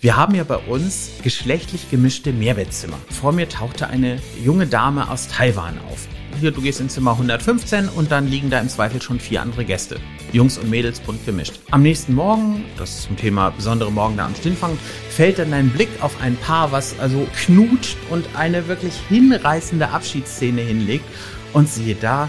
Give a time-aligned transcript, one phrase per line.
[0.00, 2.96] Wir haben ja bei uns geschlechtlich gemischte Mehrbettzimmer.
[3.10, 6.06] Vor mir tauchte eine junge Dame aus Taiwan auf.
[6.38, 9.64] Hier, du gehst ins Zimmer 115 und dann liegen da im Zweifel schon vier andere
[9.64, 9.98] Gäste.
[10.32, 11.54] Jungs und Mädels bunt gemischt.
[11.72, 14.78] Am nächsten Morgen, das ist zum Thema besondere Morgen da am Stinnfang,
[15.10, 20.60] fällt dann dein Blick auf ein Paar, was also knutscht und eine wirklich hinreißende Abschiedsszene
[20.60, 21.06] hinlegt.
[21.54, 22.28] Und siehe da,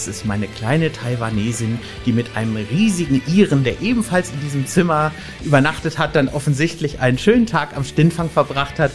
[0.00, 5.12] es ist meine kleine Taiwanesin, die mit einem riesigen Iren, der ebenfalls in diesem Zimmer
[5.44, 8.92] übernachtet hat, dann offensichtlich einen schönen Tag am Stinnfang verbracht hat.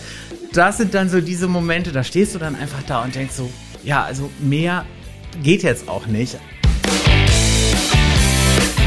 [0.53, 3.51] Das sind dann so diese Momente, da stehst du dann einfach da und denkst so,
[3.83, 4.85] ja, also mehr
[5.43, 6.37] geht jetzt auch nicht.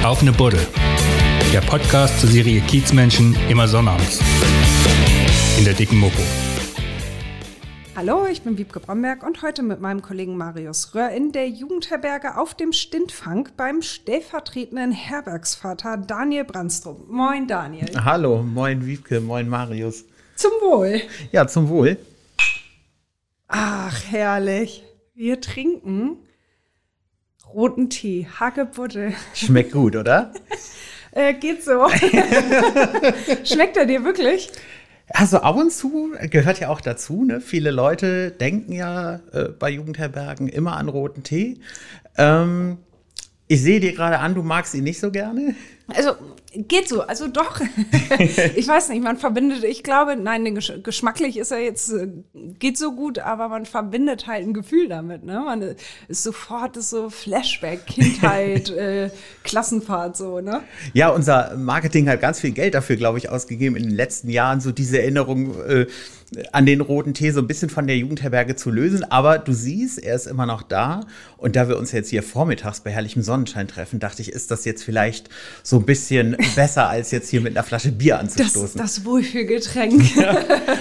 [0.02, 0.66] Auf eine Buddel.
[1.52, 4.20] Der Podcast zur Serie Kiezmenschen immer sonnabends.
[5.58, 6.22] In der dicken Mopo.
[7.98, 12.36] Hallo, ich bin Wiebke Bromberg und heute mit meinem Kollegen Marius Röhr in der Jugendherberge
[12.36, 17.08] auf dem Stintfang beim stellvertretenden Herbergsvater Daniel Brandstrup.
[17.08, 17.88] Moin, Daniel.
[18.04, 20.04] Hallo, moin Wiebke, moin Marius.
[20.36, 21.00] Zum Wohl.
[21.32, 21.98] Ja, zum Wohl.
[23.48, 24.84] Ach, herrlich.
[25.16, 26.18] Wir trinken
[27.52, 29.12] roten Tee, Hagebutte.
[29.34, 30.32] Schmeckt gut, oder?
[31.10, 31.88] äh, geht so.
[33.44, 34.52] Schmeckt er dir wirklich?
[35.10, 37.24] Also ab und zu gehört ja auch dazu.
[37.24, 37.40] Ne?
[37.40, 41.60] Viele Leute denken ja äh, bei Jugendherbergen immer an roten Tee.
[42.16, 42.78] Ähm,
[43.46, 45.54] ich sehe dir gerade an, du magst ihn nicht so gerne.
[45.88, 46.12] Also
[46.66, 47.60] geht so, also doch.
[48.56, 52.08] ich weiß nicht, man verbindet, ich glaube, nein, geschmacklich ist er jetzt, äh,
[52.58, 55.24] geht so gut, aber man verbindet halt ein Gefühl damit.
[55.24, 55.40] Ne?
[55.44, 55.76] Man
[56.08, 59.10] ist sofort ist so Flashback, Kindheit, äh,
[59.44, 60.62] Klassenfahrt so, ne?
[60.94, 64.60] Ja, unser Marketing hat ganz viel Geld dafür, glaube ich, ausgegeben in den letzten Jahren,
[64.60, 65.54] so diese Erinnerung.
[65.64, 65.86] Äh,
[66.52, 69.04] an den roten Tee so ein bisschen von der Jugendherberge zu lösen.
[69.10, 71.00] Aber du siehst, er ist immer noch da.
[71.36, 74.64] Und da wir uns jetzt hier vormittags bei herrlichem Sonnenschein treffen, dachte ich, ist das
[74.64, 75.30] jetzt vielleicht
[75.62, 78.78] so ein bisschen besser, als jetzt hier mit einer Flasche Bier anzustoßen.
[78.78, 80.02] Das, das Wohlfühlgetränk.
[80.18, 80.36] Ja.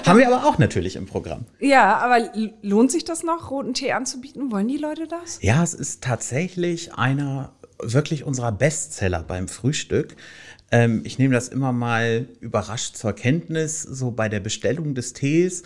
[0.06, 1.46] Haben wir aber auch natürlich im Programm.
[1.60, 2.32] Ja, aber
[2.62, 4.52] lohnt sich das noch, roten Tee anzubieten?
[4.52, 5.40] Wollen die Leute das?
[5.42, 10.16] Ja, es ist tatsächlich einer wirklich unserer Bestseller beim Frühstück.
[10.72, 15.64] Ähm, ich nehme das immer mal überrascht zur Kenntnis, so bei der Bestellung des Tees.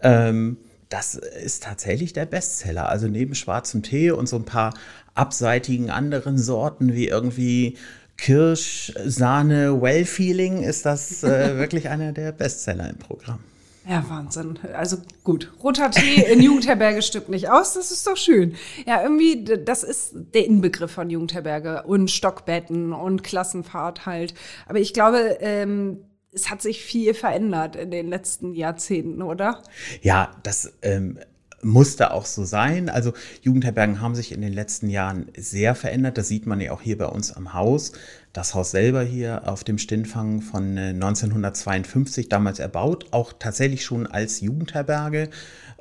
[0.00, 0.56] Ähm,
[0.88, 2.88] das ist tatsächlich der Bestseller.
[2.88, 4.74] Also neben schwarzem Tee und so ein paar
[5.14, 7.76] abseitigen anderen Sorten wie irgendwie
[8.16, 13.40] Kirsch, Sahne, Well-Feeling ist das äh, wirklich einer der Bestseller im Programm.
[13.88, 14.58] Ja, Wahnsinn.
[14.74, 18.54] Also gut, roter Tee in Jugendherberge stimmt nicht aus, das ist doch schön.
[18.86, 24.34] Ja, irgendwie, das ist der Inbegriff von Jugendherberge und Stockbetten und Klassenfahrt halt.
[24.66, 29.62] Aber ich glaube, ähm, es hat sich viel verändert in den letzten Jahrzehnten, oder?
[30.02, 31.18] Ja, das ähm,
[31.62, 32.88] musste auch so sein.
[32.88, 36.18] Also Jugendherbergen haben sich in den letzten Jahren sehr verändert.
[36.18, 37.92] Das sieht man ja auch hier bei uns am Haus.
[38.32, 44.06] Das Haus selber hier auf dem Stinnfang von 1952 äh, damals erbaut, auch tatsächlich schon
[44.06, 45.30] als Jugendherberge.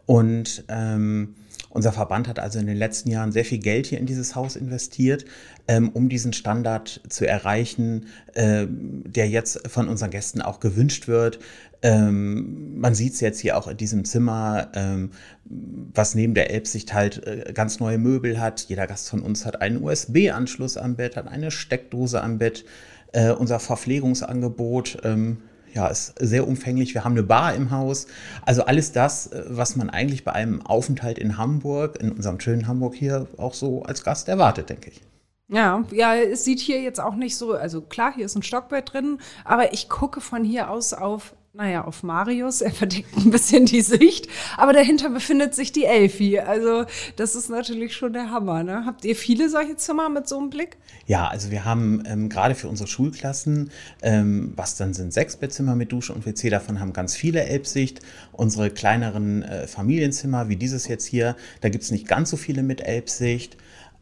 [0.06, 1.36] Und ähm,
[1.70, 4.56] unser Verband hat also in den letzten Jahren sehr viel Geld hier in dieses Haus
[4.56, 5.26] investiert,
[5.68, 11.40] ähm, um diesen Standard zu erreichen, äh, der jetzt von unseren Gästen auch gewünscht wird.
[11.82, 15.12] Ähm, man sieht es jetzt hier auch in diesem Zimmer, ähm,
[15.46, 18.66] was neben der Elbsicht halt äh, ganz neue Möbel hat.
[18.68, 22.66] Jeder Gast von uns hat einen USB-Anschluss am Bett, hat eine Steckdose am Bett.
[23.14, 25.38] Äh, unser Verpflegungsangebot ähm,
[25.74, 26.94] ja, ist sehr umfänglich.
[26.94, 28.08] Wir haben eine Bar im Haus.
[28.46, 32.68] Also alles das, äh, was man eigentlich bei einem Aufenthalt in Hamburg, in unserem schönen
[32.68, 35.02] Hamburg hier, auch so als Gast erwartet, denke ich.
[35.50, 38.92] Ja, ja, es sieht hier jetzt auch nicht so, also klar, hier ist ein Stockbett
[38.92, 42.62] drin, aber ich gucke von hier aus auf naja, auf Marius.
[42.62, 44.28] Er verdeckt ein bisschen die Sicht.
[44.58, 46.40] Aber dahinter befindet sich die Elfi.
[46.40, 46.86] Also,
[47.16, 48.64] das ist natürlich schon der Hammer.
[48.64, 48.84] Ne?
[48.86, 50.78] Habt ihr viele solche Zimmer mit so einem Blick?
[51.08, 53.72] Ja, also wir haben ähm, gerade für unsere Schulklassen,
[54.04, 58.02] ähm, was dann sind sechs Bettzimmer mit Dusche und WC, davon haben ganz viele Elbsicht.
[58.34, 62.62] Unsere kleineren äh, Familienzimmer, wie dieses jetzt hier, da gibt es nicht ganz so viele
[62.62, 63.58] mit Elbsicht.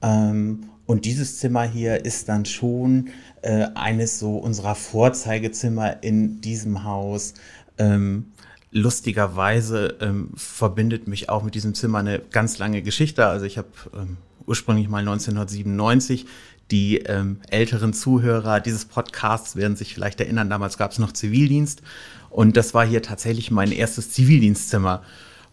[0.06, 3.10] Ähm, und dieses Zimmer hier ist dann schon
[3.42, 7.34] äh, eines so unserer Vorzeigezimmer in diesem Haus.
[7.80, 8.28] Ähm,
[8.72, 13.26] lustigerweise ähm, verbindet mich auch mit diesem Zimmer eine ganz lange Geschichte.
[13.26, 16.28] Also ich habe ähm, ursprünglich mal 1997
[16.72, 21.84] die ähm, älteren Zuhörer dieses Podcasts werden sich vielleicht erinnern, damals gab es noch Zivildienst
[22.32, 25.04] und das war hier tatsächlich mein erstes Zivildienstzimmer.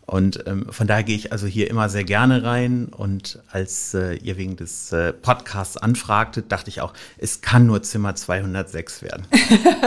[0.05, 2.87] Und ähm, von daher gehe ich also hier immer sehr gerne rein.
[2.87, 7.83] Und als äh, ihr wegen des äh, Podcasts anfragtet, dachte ich auch, es kann nur
[7.83, 9.27] Zimmer 206 werden.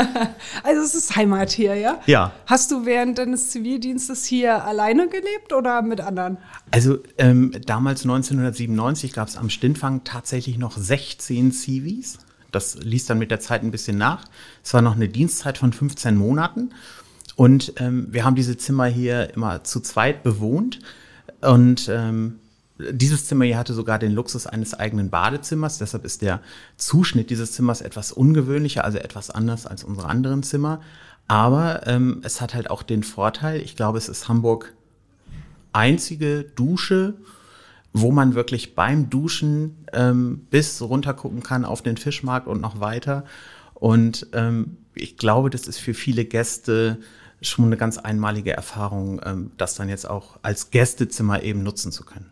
[0.63, 1.99] also es ist Heimat hier, ja?
[2.05, 2.31] Ja.
[2.45, 6.37] Hast du während deines Zivildienstes hier alleine gelebt oder mit anderen?
[6.71, 12.19] Also ähm, damals 1997 gab es am Stintfang tatsächlich noch 16 Zivis.
[12.51, 14.23] Das ließ dann mit der Zeit ein bisschen nach.
[14.63, 16.71] Es war noch eine Dienstzeit von 15 Monaten.
[17.35, 20.79] Und ähm, wir haben diese Zimmer hier immer zu zweit bewohnt.
[21.41, 22.39] Und ähm,
[22.77, 25.77] dieses Zimmer hier hatte sogar den Luxus eines eigenen Badezimmers.
[25.77, 26.41] Deshalb ist der
[26.77, 30.81] Zuschnitt dieses Zimmers etwas ungewöhnlicher, also etwas anders als unsere anderen Zimmer.
[31.27, 34.73] Aber ähm, es hat halt auch den Vorteil, ich glaube, es ist Hamburg
[35.73, 37.15] einzige Dusche,
[37.93, 42.79] wo man wirklich beim Duschen ähm, bis runter gucken kann auf den Fischmarkt und noch
[42.79, 43.23] weiter.
[43.73, 46.97] Und ähm, ich glaube, das ist für viele Gäste
[47.47, 52.05] schon eine ganz einmalige Erfahrung, ähm, das dann jetzt auch als Gästezimmer eben nutzen zu
[52.05, 52.31] können.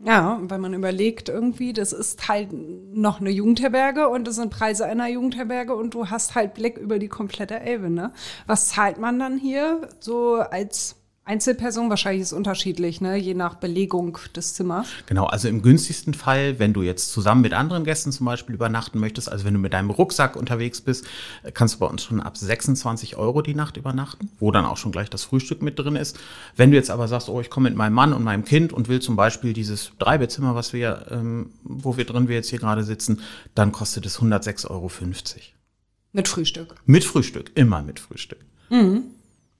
[0.00, 4.84] Ja, wenn man überlegt irgendwie, das ist halt noch eine Jugendherberge und das sind Preise
[4.84, 8.12] einer Jugendherberge und du hast halt Blick über die komplette Elbe, ne?
[8.46, 13.16] Was zahlt man dann hier so als Einzelperson wahrscheinlich ist unterschiedlich, ne?
[13.16, 14.86] je nach Belegung des Zimmers.
[15.06, 19.00] Genau, also im günstigsten Fall, wenn du jetzt zusammen mit anderen Gästen zum Beispiel übernachten
[19.00, 21.06] möchtest, also wenn du mit deinem Rucksack unterwegs bist,
[21.54, 24.92] kannst du bei uns schon ab 26 Euro die Nacht übernachten, wo dann auch schon
[24.92, 26.18] gleich das Frühstück mit drin ist.
[26.56, 28.88] Wenn du jetzt aber sagst, oh, ich komme mit meinem Mann und meinem Kind und
[28.88, 32.84] will zum Beispiel dieses Dreibettzimmer, was wir, ähm, wo wir drin wir jetzt hier gerade
[32.84, 33.20] sitzen,
[33.54, 34.90] dann kostet es 106,50 Euro.
[36.12, 36.74] Mit Frühstück.
[36.84, 38.40] Mit Frühstück, immer mit Frühstück.
[38.68, 39.04] Mhm.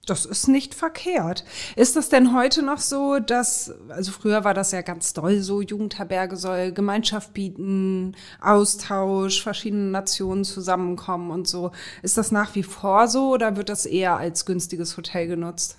[0.05, 1.43] Das ist nicht verkehrt.
[1.75, 5.61] Ist das denn heute noch so, dass, also früher war das ja ganz doll so,
[5.61, 11.71] Jugendherberge soll Gemeinschaft bieten, Austausch, verschiedene Nationen zusammenkommen und so.
[12.03, 15.77] Ist das nach wie vor so oder wird das eher als günstiges Hotel genutzt?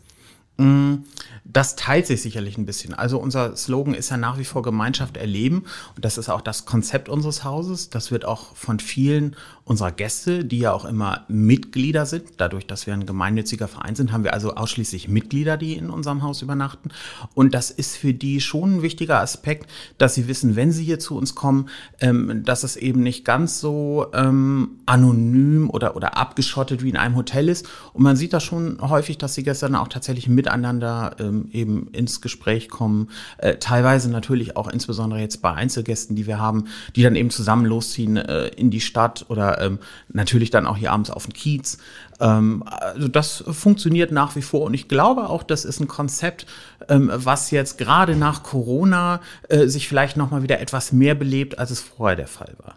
[0.59, 1.05] Mm,
[1.45, 2.95] das teilt sich sicherlich ein bisschen.
[2.95, 5.65] Also unser Slogan ist ja nach wie vor Gemeinschaft erleben
[5.95, 7.91] und das ist auch das Konzept unseres Hauses.
[7.91, 9.37] Das wird auch von vielen
[9.67, 12.35] unserer Gäste, die ja auch immer Mitglieder sind.
[12.37, 16.23] Dadurch, dass wir ein gemeinnütziger Verein sind, haben wir also ausschließlich Mitglieder, die in unserem
[16.23, 16.91] Haus übernachten.
[17.35, 19.69] Und das ist für die schon ein wichtiger Aspekt,
[19.99, 21.69] dass sie wissen, wenn sie hier zu uns kommen,
[22.01, 27.17] ähm, dass es eben nicht ganz so ähm, anonym oder, oder abgeschottet wie in einem
[27.17, 27.67] Hotel ist.
[27.93, 31.89] Und man sieht da schon häufig, dass die Gäste dann auch tatsächlich miteinander ähm, eben
[31.89, 33.09] ins Gespräch kommen.
[33.39, 37.67] Äh, teilweise natürlich auch insbesondere jetzt bei Einzelgästen, die wir haben, die dann eben zusammen
[37.67, 41.79] losziehen äh, in die Stadt oder ähm, natürlich dann auch hier abends auf den Kiez.
[42.21, 46.47] Ähm, also das funktioniert nach wie vor und ich glaube auch, das ist ein Konzept,
[46.89, 51.59] ähm, was jetzt gerade nach Corona äh, sich vielleicht noch mal wieder etwas mehr belebt,
[51.59, 52.75] als es vorher der Fall war.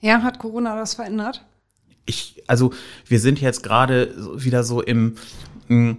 [0.00, 1.44] Ja, hat Corona das verändert?
[2.06, 2.72] Ich, also
[3.06, 5.16] wir sind jetzt gerade wieder so im
[5.68, 5.96] mh, hm,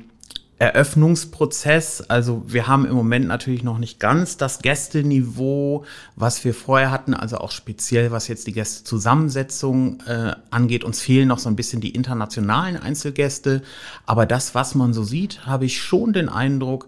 [0.62, 2.02] Eröffnungsprozess.
[2.02, 5.86] Also wir haben im Moment natürlich noch nicht ganz das Gästeniveau,
[6.16, 10.84] was wir vorher hatten, also auch speziell was jetzt die Gästezusammensetzung äh, angeht.
[10.84, 13.63] Uns fehlen noch so ein bisschen die internationalen Einzelgäste.
[14.06, 16.86] Aber das, was man so sieht, habe ich schon den Eindruck,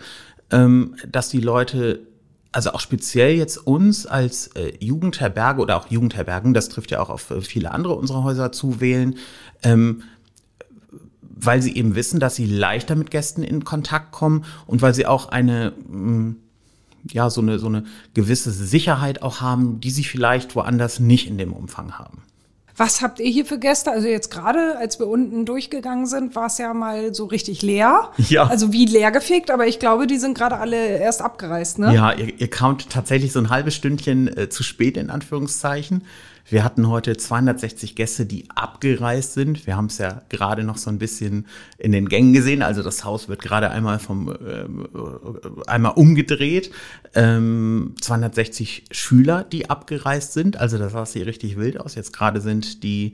[0.52, 2.02] ähm, dass die Leute
[2.52, 7.10] also auch speziell jetzt uns als äh, Jugendherberge oder auch Jugendherbergen, das trifft ja auch
[7.10, 9.16] auf äh, viele andere unserer Häuser zu wählen,
[9.64, 10.04] ähm,
[11.36, 15.06] weil sie eben wissen, dass sie leichter mit Gästen in Kontakt kommen und weil sie
[15.06, 16.36] auch eine mm,
[17.12, 17.84] ja so eine so eine
[18.14, 22.24] gewisse Sicherheit auch haben, die sie vielleicht woanders nicht in dem Umfang haben.
[22.76, 23.92] Was habt ihr hier für Gäste?
[23.92, 28.10] Also jetzt gerade, als wir unten durchgegangen sind, war es ja mal so richtig leer.
[28.18, 28.48] Ja.
[28.48, 31.94] Also wie leer gefegt, aber ich glaube, die sind gerade alle erst abgereist, ne?
[31.94, 36.04] Ja, ihr, ihr kamt tatsächlich so ein halbes Stündchen äh, zu spät in Anführungszeichen.
[36.50, 39.66] Wir hatten heute 260 Gäste, die abgereist sind.
[39.66, 41.48] Wir haben es ja gerade noch so ein bisschen
[41.78, 42.62] in den Gängen gesehen.
[42.62, 44.66] Also das Haus wird gerade einmal vom äh,
[45.68, 46.72] einmal umgedreht.
[47.16, 50.58] Ähm, 260 Schüler, die abgereist sind.
[50.58, 51.96] Also das sah hier richtig wild aus.
[51.96, 53.14] Jetzt gerade sind die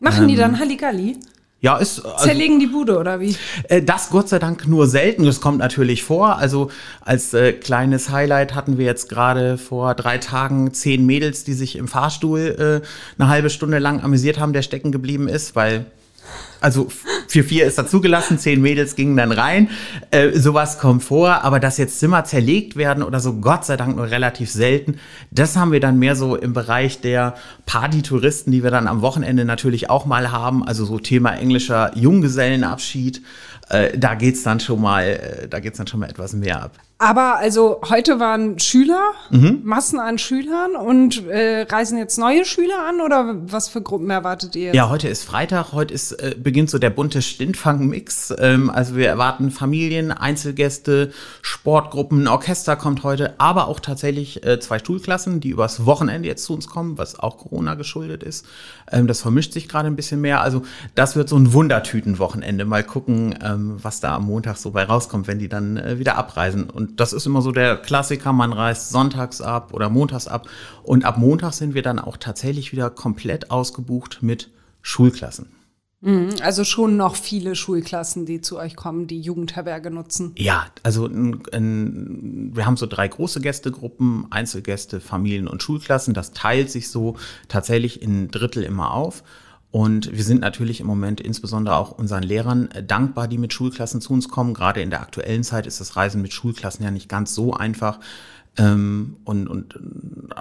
[0.00, 1.16] Machen ähm, die dann Halligalli?
[1.60, 2.04] Ja, ist.
[2.04, 3.36] Also, Zerlegen die Bude oder wie?
[3.64, 5.24] Äh, das Gott sei Dank nur selten.
[5.24, 6.36] Das kommt natürlich vor.
[6.36, 11.54] Also als äh, kleines Highlight hatten wir jetzt gerade vor drei Tagen zehn Mädels, die
[11.54, 15.86] sich im Fahrstuhl äh, eine halbe Stunde lang amüsiert haben, der stecken geblieben ist, weil
[16.60, 16.88] also
[17.28, 19.70] für vier ist da zugelassen, zehn Mädels gingen dann rein.
[20.10, 23.96] Äh, sowas kommt vor, aber dass jetzt Zimmer zerlegt werden oder so, Gott sei Dank
[23.96, 24.98] nur relativ selten.
[25.30, 27.34] Das haben wir dann mehr so im Bereich der
[27.66, 30.66] Partytouristen, die wir dann am Wochenende natürlich auch mal haben.
[30.66, 33.22] Also so Thema englischer Junggesellenabschied.
[33.68, 36.72] Äh, da geht's dann schon mal, äh, da geht's dann schon mal etwas mehr ab.
[37.00, 39.60] Aber also heute waren Schüler, mhm.
[39.62, 44.56] Massen an Schülern und äh, reisen jetzt neue Schüler an oder was für Gruppen erwartet
[44.56, 44.66] ihr?
[44.66, 44.74] Jetzt?
[44.74, 48.34] Ja, heute ist Freitag, heute ist, äh, beginnt so der bunte Stintfang-Mix.
[48.38, 54.80] Ähm, also wir erwarten Familien, Einzelgäste, Sportgruppen, Orchester kommt heute, aber auch tatsächlich äh, zwei
[54.80, 58.44] Schulklassen, die übers Wochenende jetzt zu uns kommen, was auch Corona geschuldet ist.
[58.90, 60.40] Ähm, das vermischt sich gerade ein bisschen mehr.
[60.40, 60.62] Also
[60.96, 62.64] das wird so ein Wundertüten-Wochenende.
[62.64, 66.18] Mal gucken, ähm, was da am Montag so bei rauskommt, wenn die dann äh, wieder
[66.18, 66.68] abreisen.
[66.68, 70.48] Und das ist immer so der Klassiker, man reist sonntags ab oder montags ab.
[70.82, 74.50] Und ab Montag sind wir dann auch tatsächlich wieder komplett ausgebucht mit
[74.82, 75.50] Schulklassen.
[76.00, 80.32] Mhm, also schon noch viele Schulklassen, die zu euch kommen, die Jugendherberge nutzen.
[80.36, 86.14] Ja, also ein, ein, wir haben so drei große Gästegruppen, Einzelgäste, Familien und Schulklassen.
[86.14, 87.16] Das teilt sich so
[87.48, 89.24] tatsächlich in Drittel immer auf.
[89.70, 94.14] Und wir sind natürlich im Moment insbesondere auch unseren Lehrern dankbar, die mit Schulklassen zu
[94.14, 94.54] uns kommen.
[94.54, 98.00] Gerade in der aktuellen Zeit ist das Reisen mit Schulklassen ja nicht ganz so einfach.
[98.56, 100.40] Ähm, und, und äh,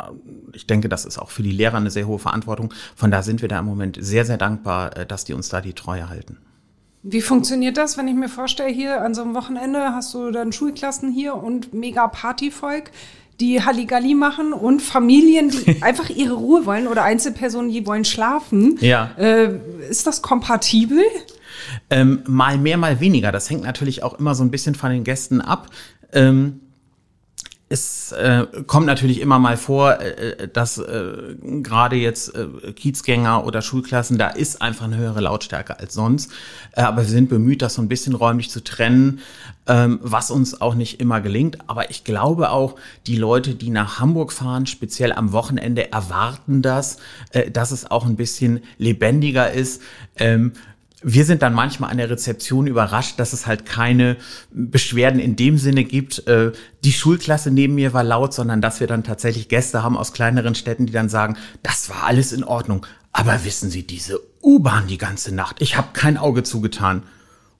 [0.53, 2.73] ich denke, das ist auch für die Lehrer eine sehr hohe Verantwortung.
[2.95, 5.61] Von da sind wir da im Moment sehr, sehr dankbar, äh, dass die uns da
[5.61, 6.37] die Treue halten.
[7.03, 10.51] Wie funktioniert das, wenn ich mir vorstelle, hier an so einem Wochenende hast du dann
[10.51, 12.91] Schulklassen hier und mega Partyvolk,
[13.39, 18.77] die Halligalli machen und Familien, die einfach ihre Ruhe wollen oder Einzelpersonen, die wollen schlafen.
[18.81, 19.11] Ja.
[19.17, 21.03] Äh, ist das kompatibel?
[21.89, 23.31] Ähm, mal mehr, mal weniger.
[23.31, 25.67] Das hängt natürlich auch immer so ein bisschen von den Gästen ab.
[26.13, 26.61] Ähm,
[27.69, 33.61] es äh, kommt natürlich immer mal vor, äh, dass äh, gerade jetzt äh, Kiezgänger oder
[33.61, 36.31] Schulklassen, da ist einfach eine höhere Lautstärke als sonst.
[36.71, 39.19] Äh, aber wir sind bemüht, das so ein bisschen räumlich zu trennen,
[39.67, 41.57] ähm, was uns auch nicht immer gelingt.
[41.67, 46.97] Aber ich glaube auch, die Leute, die nach Hamburg fahren, speziell am Wochenende, erwarten das,
[47.31, 49.81] äh, dass es auch ein bisschen lebendiger ist.
[50.15, 50.53] Ähm,
[51.03, 54.17] wir sind dann manchmal an der Rezeption überrascht, dass es halt keine
[54.51, 56.51] Beschwerden in dem Sinne gibt, äh,
[56.83, 60.55] die Schulklasse neben mir war laut, sondern dass wir dann tatsächlich Gäste haben aus kleineren
[60.55, 62.85] Städten, die dann sagen, das war alles in Ordnung.
[63.11, 67.03] Aber wissen Sie, diese U-Bahn die ganze Nacht, ich habe kein Auge zugetan.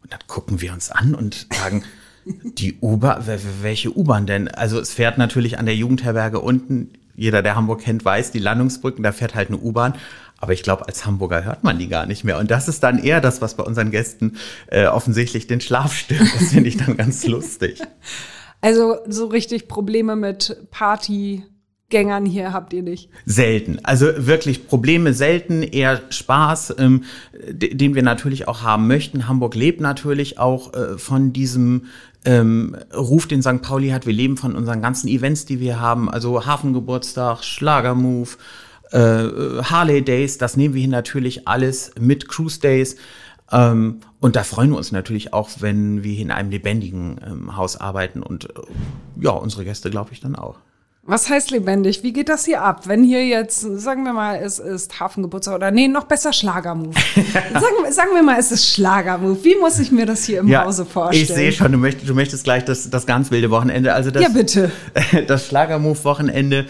[0.01, 1.84] Und dann gucken wir uns an und sagen,
[2.25, 3.24] die U-Bahn,
[3.62, 4.48] welche U-Bahn denn?
[4.48, 9.04] Also es fährt natürlich an der Jugendherberge unten, jeder, der Hamburg kennt, weiß, die Landungsbrücken,
[9.04, 9.96] da fährt halt eine U-Bahn.
[10.40, 12.38] Aber ich glaube, als Hamburger hört man die gar nicht mehr.
[12.38, 16.22] Und das ist dann eher das, was bei unseren Gästen äh, offensichtlich den Schlaf stört.
[16.22, 17.82] Das finde ich dann ganz lustig.
[18.60, 23.12] Also so richtig Probleme mit Partygängern hier habt ihr nicht?
[23.24, 23.80] Selten.
[23.84, 27.04] Also wirklich Probleme selten, eher Spaß, ähm,
[27.52, 29.28] den wir natürlich auch haben möchten.
[29.28, 31.86] Hamburg lebt natürlich auch äh, von diesem
[32.26, 33.62] ähm, Ruf, den St.
[33.62, 34.06] Pauli hat.
[34.06, 36.10] Wir leben von unseren ganzen Events, die wir haben.
[36.10, 38.38] Also Hafengeburtstag, Schlagermove,
[38.92, 42.96] äh, Harley Days, das nehmen wir hier natürlich alles mit Cruise Days.
[43.52, 47.78] Ähm, und da freuen wir uns natürlich auch, wenn wir in einem lebendigen ähm, Haus
[47.78, 48.54] arbeiten und äh,
[49.22, 50.60] ja, unsere Gäste, glaube ich, dann auch.
[51.10, 52.04] Was heißt lebendig?
[52.04, 52.86] Wie geht das hier ab?
[52.86, 56.94] Wenn hier jetzt, sagen wir mal, es ist Hafengeburtstag oder nee, noch besser Schlagermove.
[57.54, 59.42] sagen, sagen, wir mal, es ist Schlagermove.
[59.42, 61.24] Wie muss ich mir das hier im ja, Hause vorstellen?
[61.24, 63.94] Ich sehe schon, du möchtest, du möchtest gleich das, das ganz wilde Wochenende.
[63.94, 64.70] Also das, ja, bitte.
[65.28, 66.66] Das Schlagermove-Wochenende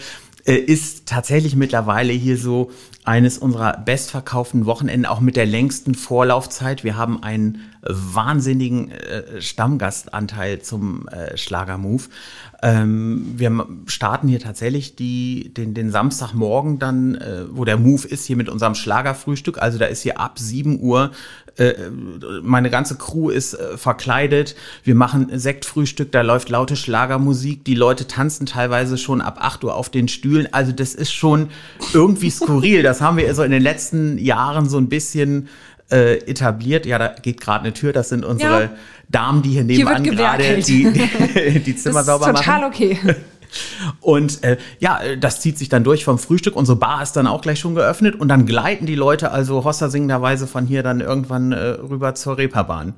[0.46, 2.70] äh, ist tatsächlich mittlerweile hier so
[3.04, 6.84] eines unserer bestverkauften Wochenenden, auch mit der längsten Vorlaufzeit.
[6.84, 12.08] Wir haben einen wahnsinnigen äh, Stammgastanteil zum äh, Schlagermove.
[12.62, 18.26] Ähm, wir starten hier tatsächlich die, den, den Samstagmorgen dann, äh, wo der Move ist,
[18.26, 19.62] hier mit unserem Schlagerfrühstück.
[19.62, 21.12] Also da ist hier ab 7 Uhr,
[21.58, 21.74] äh,
[22.42, 24.54] meine ganze Crew ist äh, verkleidet.
[24.84, 27.64] Wir machen Sektfrühstück, da läuft laute Schlagermusik.
[27.64, 30.48] Die Leute tanzen teilweise schon ab 8 Uhr auf den Stühlen.
[30.52, 31.48] Also das ist schon
[31.92, 32.82] irgendwie skurril.
[32.82, 35.48] Das haben wir so in den letzten Jahren so ein bisschen
[35.90, 36.86] äh, etabliert.
[36.86, 37.92] Ja, da geht gerade eine Tür.
[37.92, 38.70] Das sind unsere ja.
[39.08, 42.36] Damen, die hier nebenan gerade die, die, die Zimmer sauber machen.
[42.36, 42.98] Total okay.
[44.00, 46.56] Und äh, ja, das zieht sich dann durch vom Frühstück.
[46.56, 49.88] Unsere Bar ist dann auch gleich schon geöffnet und dann gleiten die Leute also Hossa
[49.88, 52.94] singenderweise von hier dann irgendwann äh, rüber zur Reeperbahn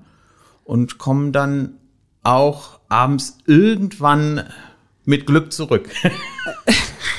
[0.65, 1.75] und kommen dann
[2.23, 4.45] auch abends irgendwann
[5.05, 5.89] mit Glück zurück.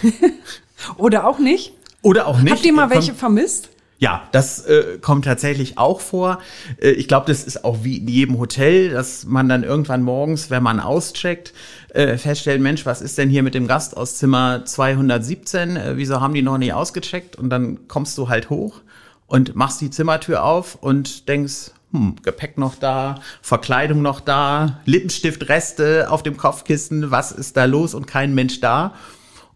[0.97, 1.73] Oder auch nicht?
[2.01, 2.53] Oder auch nicht.
[2.53, 3.69] Habt ihr mal welche vermisst?
[4.01, 6.39] Ja, das äh, kommt tatsächlich auch vor.
[6.81, 10.49] Äh, ich glaube, das ist auch wie in jedem Hotel, dass man dann irgendwann morgens,
[10.49, 11.53] wenn man auscheckt,
[11.89, 15.77] äh, feststellt, Mensch, was ist denn hier mit dem Gast aus Zimmer 217?
[15.77, 17.35] Äh, wieso haben die noch nicht ausgecheckt?
[17.35, 18.81] Und dann kommst du halt hoch
[19.27, 26.09] und machst die Zimmertür auf und denkst, hm, Gepäck noch da, Verkleidung noch da, Lippenstiftreste
[26.09, 28.95] auf dem Kopfkissen, was ist da los und kein Mensch da?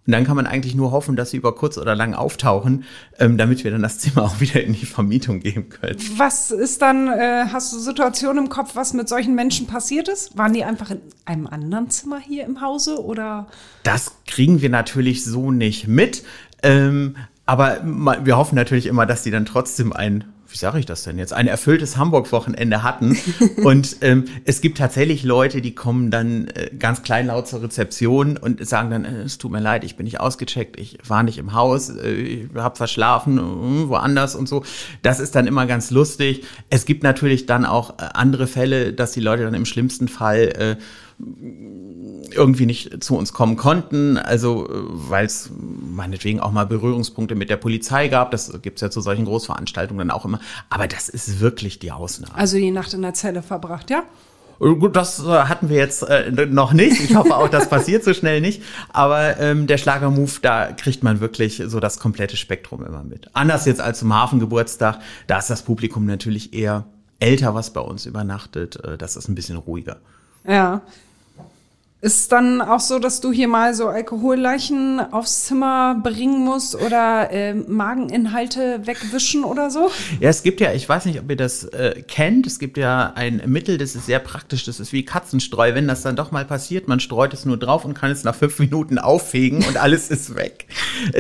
[0.06, 2.84] Und dann kann man eigentlich nur hoffen, dass sie über kurz oder lang auftauchen,
[3.18, 5.98] ähm, damit wir dann das Zimmer auch wieder in die Vermietung geben können.
[6.18, 10.38] Was ist dann, äh, hast du Situationen im Kopf, was mit solchen Menschen passiert ist?
[10.38, 13.48] Waren die einfach in einem anderen Zimmer hier im Hause oder?
[13.84, 16.24] Das kriegen wir natürlich so nicht mit.
[16.62, 17.16] Ähm,
[17.48, 20.24] aber wir hoffen natürlich immer, dass die dann trotzdem ein
[20.56, 23.18] wie sage ich das denn jetzt, ein erfülltes Hamburg-Wochenende hatten.
[23.66, 28.66] und ähm, es gibt tatsächlich Leute, die kommen dann äh, ganz kleinlaut zur Rezeption und
[28.66, 31.54] sagen dann, äh, es tut mir leid, ich bin nicht ausgecheckt, ich war nicht im
[31.54, 34.64] Haus, äh, ich habe verschlafen, äh, woanders und so.
[35.02, 36.46] Das ist dann immer ganz lustig.
[36.70, 40.78] Es gibt natürlich dann auch äh, andere Fälle, dass die Leute dann im schlimmsten Fall
[40.80, 40.82] äh,
[41.18, 47.58] irgendwie nicht zu uns kommen konnten, also weil es meinetwegen auch mal Berührungspunkte mit der
[47.58, 51.80] Polizei gab, das gibt's ja zu solchen Großveranstaltungen dann auch immer, aber das ist wirklich
[51.80, 52.36] die Ausnahme.
[52.36, 54.04] Also die Nacht in der Zelle verbracht, ja?
[54.60, 57.02] Gut, das äh, hatten wir jetzt äh, noch nicht.
[57.02, 58.64] Ich hoffe auch, das passiert so schnell nicht.
[58.94, 63.30] Aber ähm, der Schlagermove, da kriegt man wirklich so das komplette Spektrum immer mit.
[63.34, 66.86] Anders jetzt als zum Hafengeburtstag, da ist das Publikum natürlich eher
[67.20, 68.82] älter, was bei uns übernachtet.
[68.84, 69.98] Äh, das ist ein bisschen ruhiger.
[70.48, 70.82] Ja.
[72.06, 76.76] Ist es dann auch so, dass du hier mal so Alkoholleichen aufs Zimmer bringen musst
[76.76, 79.90] oder äh, Mageninhalte wegwischen oder so?
[80.20, 83.14] Ja, es gibt ja, ich weiß nicht, ob ihr das äh, kennt, es gibt ja
[83.16, 85.74] ein Mittel, das ist sehr praktisch, das ist wie Katzenstreu.
[85.74, 88.36] Wenn das dann doch mal passiert, man streut es nur drauf und kann es nach
[88.36, 90.68] fünf Minuten auffegen und alles ist weg.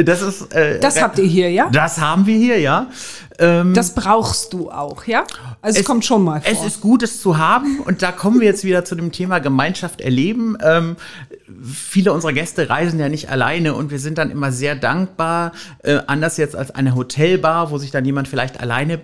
[0.06, 0.54] Das ist.
[0.54, 1.68] Äh, das habt ihr hier, ja?
[1.72, 2.92] Das haben wir hier, ja.
[3.40, 5.24] Ähm, das brauchst du auch, ja?
[5.62, 6.52] Also es, es, kommt schon mal vor.
[6.52, 7.80] Es ist gut, es zu haben.
[7.80, 10.58] Und da kommen wir jetzt wieder zu dem Thema Gemeinschaft erleben.
[10.64, 10.96] Ähm,
[11.64, 15.52] viele unserer Gäste reisen ja nicht alleine und wir sind dann immer sehr dankbar.
[15.84, 19.00] Äh, anders jetzt als eine Hotelbar, wo sich dann jemand vielleicht alleine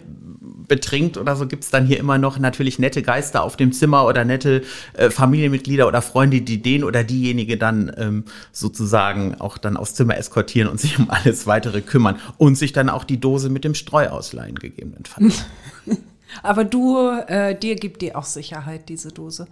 [0.71, 4.23] betrinkt oder so, gibt's dann hier immer noch natürlich nette Geister auf dem Zimmer oder
[4.23, 4.63] nette
[4.93, 8.23] äh, Familienmitglieder oder Freunde, die den oder diejenige dann ähm,
[8.53, 12.87] sozusagen auch dann aufs Zimmer eskortieren und sich um alles weitere kümmern und sich dann
[12.87, 15.43] auch die Dose mit dem Streu ausleihen, gegebenenfalls.
[16.41, 19.47] Aber du, äh, dir gibt dir auch Sicherheit, diese Dose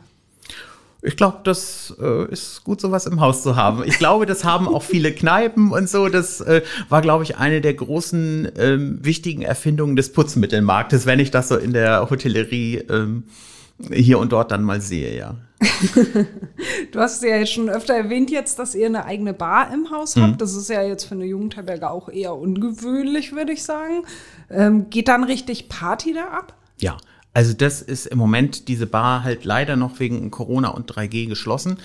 [1.02, 3.84] ich glaube, das äh, ist gut, sowas im Haus zu haben.
[3.86, 6.10] Ich glaube, das haben auch viele Kneipen und so.
[6.10, 11.32] Das äh, war, glaube ich, eine der großen ähm, wichtigen Erfindungen des Putzmittelmarktes, wenn ich
[11.32, 13.24] das so in der Hotellerie ähm,
[13.94, 15.36] hier und dort dann mal sehe, ja.
[16.92, 20.16] du hast ja jetzt schon öfter erwähnt jetzt, dass ihr eine eigene Bar im Haus
[20.16, 20.34] habt.
[20.34, 20.38] Mhm.
[20.38, 24.04] Das ist ja jetzt für eine Jugendherberge auch eher ungewöhnlich, würde ich sagen.
[24.50, 26.54] Ähm, geht dann richtig Party da ab?
[26.78, 26.98] Ja,
[27.40, 31.78] also das ist im Moment diese Bar halt leider noch wegen Corona und 3G geschlossen.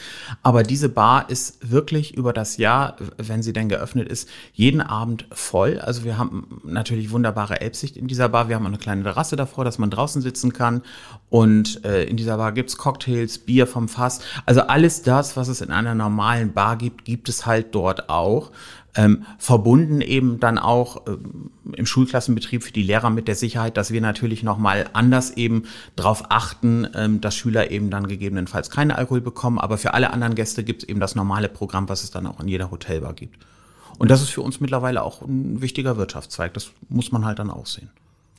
[0.43, 5.29] Aber diese Bar ist wirklich über das Jahr, wenn sie denn geöffnet ist, jeden Abend
[5.31, 5.79] voll.
[5.79, 8.49] Also wir haben natürlich wunderbare Elbsicht in dieser Bar.
[8.49, 10.83] Wir haben eine kleine Terrasse davor, dass man draußen sitzen kann.
[11.31, 14.23] Und äh, in dieser Bar gibt's Cocktails, Bier vom Fass.
[14.47, 18.51] Also alles das, was es in einer normalen Bar gibt, gibt es halt dort auch.
[18.97, 23.91] Ähm, verbunden eben dann auch ähm, im Schulklassenbetrieb für die Lehrer mit der Sicherheit, dass
[23.91, 25.65] wir natürlich nochmal anders eben
[25.97, 29.59] darauf achten, ähm, dass Schüler eben dann gegebenenfalls keinen Alkohol bekommen.
[29.59, 32.39] Aber für alle anderen Gäste gibt es eben das normale Programm, was es dann auch
[32.41, 33.45] in jeder Hotelbar gibt.
[33.99, 36.55] Und das ist für uns mittlerweile auch ein wichtiger Wirtschaftszweig.
[36.55, 37.91] Das muss man halt dann auch sehen.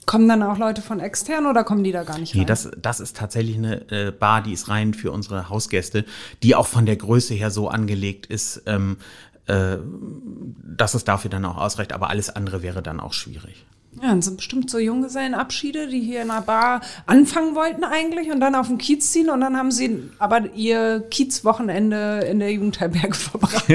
[0.05, 2.41] Kommen dann auch Leute von extern oder kommen die da gar nicht rein?
[2.41, 6.05] Nee, das, das ist tatsächlich eine äh, Bar, die ist rein für unsere Hausgäste,
[6.43, 8.97] die auch von der Größe her so angelegt ist, ähm,
[9.33, 13.65] äh, dass es dafür dann auch ausreicht, aber alles andere wäre dann auch schwierig.
[14.01, 18.41] Ja, dann sind bestimmt so Junggesellenabschiede, die hier in einer Bar anfangen wollten eigentlich und
[18.41, 23.13] dann auf den Kiez ziehen und dann haben sie aber ihr Kiezwochenende in der Jugendherberge
[23.13, 23.65] verbracht.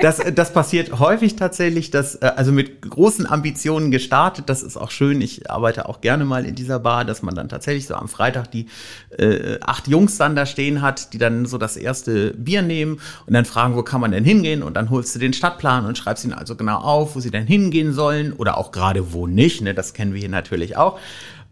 [0.00, 4.90] das, das passiert häufig tatsächlich, dass, äh, also mit großen Ambitionen gestartet, das ist auch
[4.90, 8.08] schön, ich arbeite auch gerne mal in dieser Bar, dass man dann tatsächlich so am
[8.08, 8.66] Freitag die
[9.16, 13.34] äh, acht Jungs dann da stehen hat, die dann so das erste Bier nehmen und
[13.34, 14.64] dann fragen, wo kann man denn hingehen?
[14.64, 17.46] Und dann holst du den Stadtplan und schreibst ihn also genau auf, wo sie denn
[17.46, 20.98] hingehen sollen oder auch gerade wo nicht, ne, das kennen wir hier natürlich auch.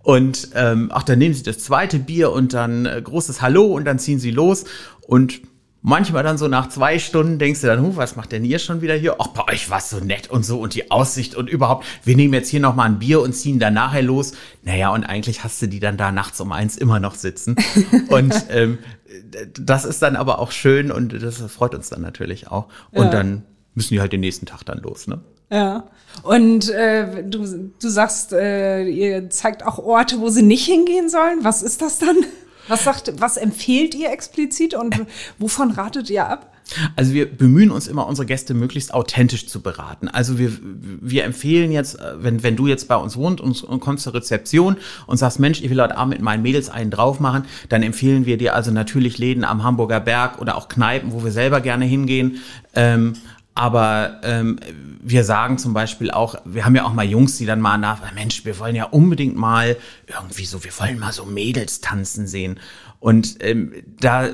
[0.02, 3.84] Und ähm, ach, dann nehmen sie das zweite Bier und dann äh, großes Hallo und
[3.84, 4.64] dann ziehen sie los.
[5.02, 5.40] Und
[5.82, 8.82] manchmal dann so nach zwei Stunden denkst du dann, huh, was macht denn ihr schon
[8.82, 9.16] wieder hier?
[9.18, 12.14] Ach, bei euch war es so nett und so und die Aussicht und überhaupt, wir
[12.14, 14.32] nehmen jetzt hier noch mal ein Bier und ziehen dann nachher los.
[14.62, 17.56] Naja, und eigentlich hast du die dann da nachts um eins immer noch sitzen.
[18.08, 18.78] und ähm,
[19.58, 22.68] das ist dann aber auch schön und das freut uns dann natürlich auch.
[22.92, 23.10] Und ja.
[23.10, 23.42] dann
[23.74, 25.20] müssen die halt den nächsten Tag dann los, ne?
[25.50, 25.84] Ja.
[26.22, 31.40] Und äh, du, du sagst, äh, ihr zeigt auch Orte, wo sie nicht hingehen sollen.
[31.42, 32.16] Was ist das dann?
[32.68, 35.06] Was sagt, was empfehlt ihr explizit und
[35.38, 36.52] wovon ratet ihr ab?
[36.96, 40.08] Also wir bemühen uns immer, unsere Gäste möglichst authentisch zu beraten.
[40.08, 44.02] Also wir, wir empfehlen jetzt, wenn, wenn du jetzt bei uns wohnst und, und kommst
[44.02, 47.44] zur Rezeption und sagst, Mensch, ich will heute Abend mit meinen Mädels einen drauf machen,
[47.68, 51.30] dann empfehlen wir dir also natürlich Läden am Hamburger Berg oder auch Kneipen, wo wir
[51.30, 52.40] selber gerne hingehen.
[52.74, 53.12] Ähm,
[53.56, 54.58] aber ähm,
[55.00, 58.02] wir sagen zum Beispiel auch, wir haben ja auch mal Jungs, die dann mal nach,
[58.14, 62.60] Mensch, wir wollen ja unbedingt mal irgendwie so, wir wollen mal so Mädels tanzen sehen.
[63.00, 64.28] Und ähm, da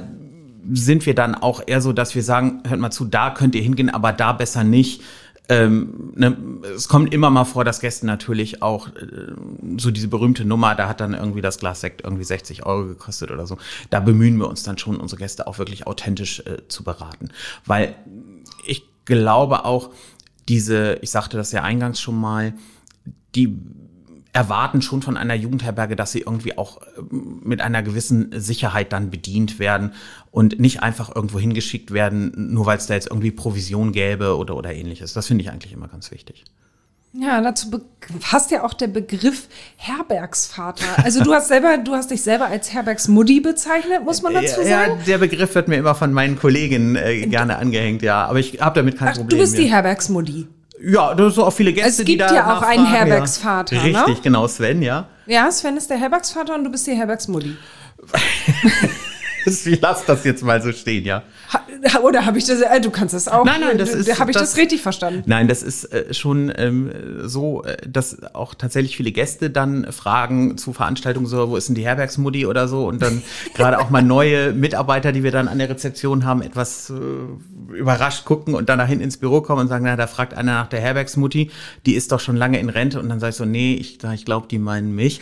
[0.72, 3.62] sind wir dann auch eher so, dass wir sagen, hört mal zu, da könnt ihr
[3.62, 5.02] hingehen, aber da besser nicht.
[5.48, 6.36] Ähm, ne,
[6.74, 9.32] es kommt immer mal vor, dass Gäste natürlich auch äh,
[9.76, 13.30] so diese berühmte Nummer, da hat dann irgendwie das Glas Sekt irgendwie 60 Euro gekostet
[13.30, 13.56] oder so.
[13.90, 17.30] Da bemühen wir uns dann schon, unsere Gäste auch wirklich authentisch äh, zu beraten.
[17.66, 17.94] Weil
[18.64, 19.90] ich glaube auch,
[20.48, 22.54] diese, ich sagte das ja eingangs schon mal,
[23.34, 23.56] die
[24.32, 29.10] erwarten schon von einer Jugendherberge, dass sie irgendwie auch ähm, mit einer gewissen Sicherheit dann
[29.10, 29.92] bedient werden
[30.30, 34.56] und nicht einfach irgendwo hingeschickt werden, nur weil es da jetzt irgendwie Provision gäbe oder,
[34.56, 35.12] oder ähnliches.
[35.12, 36.44] Das finde ich eigentlich immer ganz wichtig.
[37.14, 37.68] Ja, dazu
[38.20, 41.04] passt ja auch der Begriff Herbergsvater.
[41.04, 44.66] Also du hast selber, du hast dich selber als Herbergsmuddi bezeichnet, muss man dazu sagen?
[44.66, 48.24] Ja, der Begriff wird mir immer von meinen Kolleginnen äh, gerne angehängt, ja.
[48.24, 49.28] Aber ich habe damit kein Ach, Problem.
[49.28, 49.62] Du bist mehr.
[49.62, 50.48] die Herbergsmuddi.
[50.84, 52.26] Ja, das sind auch viele Gäste, die da.
[52.26, 53.76] Es gibt ja auch einen Herbergsvater.
[53.76, 53.82] Ja.
[53.82, 54.22] Richtig, ne?
[54.22, 55.06] genau, Sven, ja.
[55.26, 57.56] Ja, Sven ist der Herbergsvater und du bist die Herbergsmuddi.
[59.44, 61.22] Ich lass das jetzt mal so stehen, ja.
[62.02, 63.44] Oder habe ich das, äh, du kannst das auch.
[63.44, 64.18] Nein, nein, das ist.
[64.18, 65.22] Habe ich das, das, richtig verstanden?
[65.26, 66.92] Nein, das ist äh, schon ähm,
[67.24, 71.74] so, äh, dass auch tatsächlich viele Gäste dann fragen zu Veranstaltungen so, wo ist denn
[71.74, 73.22] die Herbergsmuddi oder so und dann
[73.54, 78.24] gerade auch mal neue Mitarbeiter, die wir dann an der Rezeption haben, etwas äh, überrascht
[78.24, 80.80] gucken und dann dahin ins Büro kommen und sagen, na, da fragt einer nach der
[80.80, 81.50] Herbergsmutti,
[81.86, 84.24] die ist doch schon lange in Rente und dann sage ich so, nee, ich, ich
[84.24, 85.20] glaube, die meinen mich.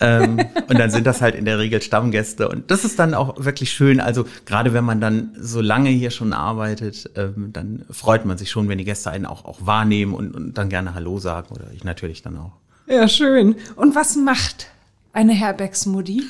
[0.00, 0.38] ähm,
[0.68, 3.72] und dann sind das halt in der Regel Stammgäste und das ist dann auch wirklich
[3.72, 4.00] schön.
[4.00, 8.50] Also gerade wenn man dann so lange hier schon arbeitet, ähm, dann freut man sich
[8.50, 11.70] schon, wenn die Gäste einen auch, auch wahrnehmen und, und dann gerne Hallo sagen oder
[11.72, 12.52] ich natürlich dann auch.
[12.86, 13.56] Ja, schön.
[13.74, 14.68] Und was macht
[15.12, 16.24] eine Herbergsmudi?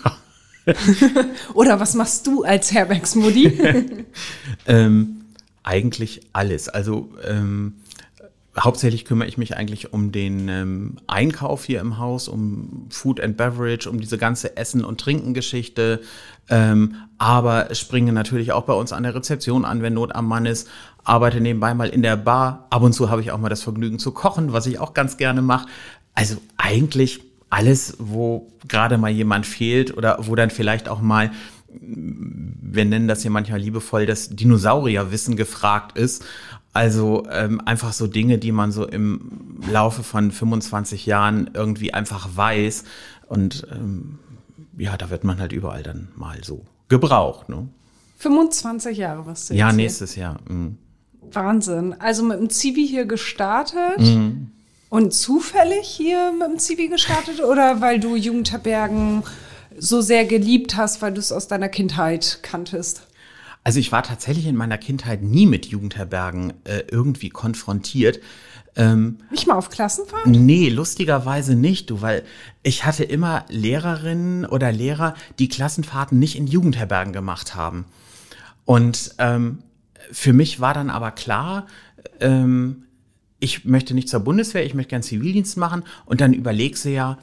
[1.55, 3.59] oder was machst du als Herbergsmudi?
[4.66, 5.22] ähm,
[5.62, 6.68] eigentlich alles.
[6.68, 7.74] Also ähm,
[8.58, 13.36] hauptsächlich kümmere ich mich eigentlich um den ähm, Einkauf hier im Haus, um Food and
[13.36, 16.00] Beverage, um diese ganze Essen- und Trinken-Geschichte.
[16.48, 20.46] Ähm, aber springe natürlich auch bei uns an der Rezeption an, wenn Not am Mann
[20.46, 20.68] ist.
[21.04, 22.66] Arbeite nebenbei mal in der Bar.
[22.70, 25.16] Ab und zu habe ich auch mal das Vergnügen zu kochen, was ich auch ganz
[25.16, 25.68] gerne mache.
[26.14, 31.30] Also eigentlich alles, wo gerade mal jemand fehlt oder wo dann vielleicht auch mal
[31.78, 36.24] wir nennen das hier manchmal liebevoll, das Dinosaurierwissen gefragt ist
[36.76, 42.28] also ähm, einfach so Dinge, die man so im Laufe von 25 Jahren irgendwie einfach
[42.36, 42.84] weiß.
[43.28, 44.18] Und ähm,
[44.76, 47.48] ja, da wird man halt überall dann mal so gebraucht.
[47.48, 47.66] Ne?
[48.18, 50.36] 25 Jahre, was du Ja, nächstes Jahr.
[50.48, 50.76] Mhm.
[51.32, 51.94] Wahnsinn.
[51.98, 53.98] Also mit dem Zivi hier gestartet.
[53.98, 54.50] Mhm.
[54.90, 59.22] Und zufällig hier mit dem Zivi gestartet oder weil du Jugendherbergen
[59.78, 63.05] so sehr geliebt hast, weil du es aus deiner Kindheit kanntest?
[63.66, 68.20] Also ich war tatsächlich in meiner Kindheit nie mit Jugendherbergen äh, irgendwie konfrontiert.
[68.76, 70.29] Ähm, nicht mal auf Klassenfahrt?
[70.29, 72.22] Nee, lustigerweise nicht, du, weil
[72.62, 77.87] ich hatte immer Lehrerinnen oder Lehrer, die Klassenfahrten nicht in Jugendherbergen gemacht haben.
[78.66, 79.64] Und ähm,
[80.12, 81.66] für mich war dann aber klar,
[82.20, 82.85] ähm,
[83.40, 87.18] ich möchte nicht zur Bundeswehr, ich möchte gern Zivildienst machen und dann überlegst du ja,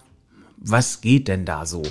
[0.58, 1.84] was geht denn da so?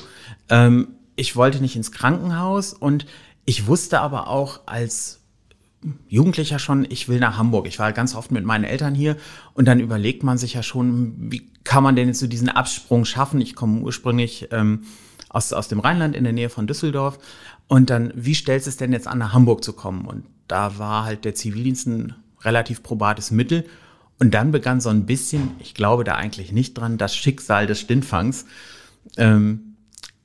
[0.50, 3.06] Ähm, ich wollte nicht ins Krankenhaus und
[3.44, 5.20] ich wusste aber auch als
[6.08, 7.66] Jugendlicher schon, ich will nach Hamburg.
[7.66, 9.16] Ich war ganz oft mit meinen Eltern hier
[9.54, 13.04] und dann überlegt man sich ja schon, wie kann man denn jetzt so diesen Absprung
[13.04, 13.40] schaffen?
[13.40, 14.84] Ich komme ursprünglich ähm,
[15.28, 17.18] aus, aus dem Rheinland in der Nähe von Düsseldorf
[17.66, 20.06] und dann, wie stellst es denn jetzt an, nach Hamburg zu kommen?
[20.06, 23.64] Und da war halt der Zivildienst ein relativ probates Mittel.
[24.18, 27.80] Und dann begann so ein bisschen, ich glaube da eigentlich nicht dran, das Schicksal des
[27.80, 28.44] Stintfangs.
[29.16, 29.71] Ähm,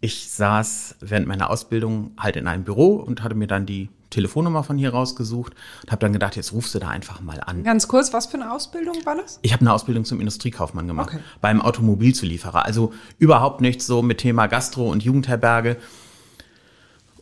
[0.08, 4.64] ich saß während meiner Ausbildung halt in einem Büro und hatte mir dann die Telefonnummer
[4.64, 7.66] von hier rausgesucht und habe dann gedacht, jetzt rufst du da einfach mal an.
[7.66, 9.40] Ganz kurz, was für eine Ausbildung war das?
[9.42, 11.24] Ich habe eine Ausbildung zum Industriekaufmann gemacht, okay.
[11.42, 12.66] beim Automobilzulieferer.
[12.66, 15.76] Also überhaupt nichts so mit Thema Gastro und Jugendherberge.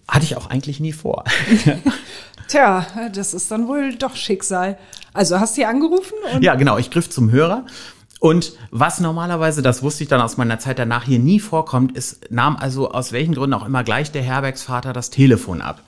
[0.08, 1.24] Hatte ich auch eigentlich nie vor.
[2.48, 4.78] Tja, das ist dann wohl doch Schicksal.
[5.12, 6.14] Also hast du hier angerufen?
[6.40, 6.78] ja, genau.
[6.78, 7.66] Ich griff zum Hörer
[8.26, 12.32] und was normalerweise, das wusste ich dann aus meiner Zeit danach hier nie vorkommt, ist,
[12.32, 15.84] nahm also aus welchen Gründen auch immer gleich der Herbergsvater das Telefon ab.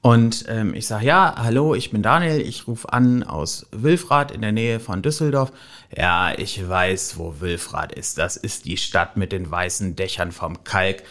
[0.00, 4.40] Und ähm, ich sage, ja, hallo, ich bin Daniel, ich rufe an aus Wilfrath in
[4.40, 5.52] der Nähe von Düsseldorf.
[5.96, 8.18] Ja, ich weiß, wo Wilfrath ist.
[8.18, 11.04] Das ist die Stadt mit den weißen Dächern vom Kalk.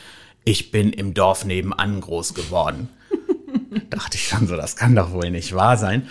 [0.44, 2.90] Ich bin im Dorf nebenan groß geworden.
[3.90, 6.10] Dachte ich schon so, das kann doch wohl nicht wahr sein.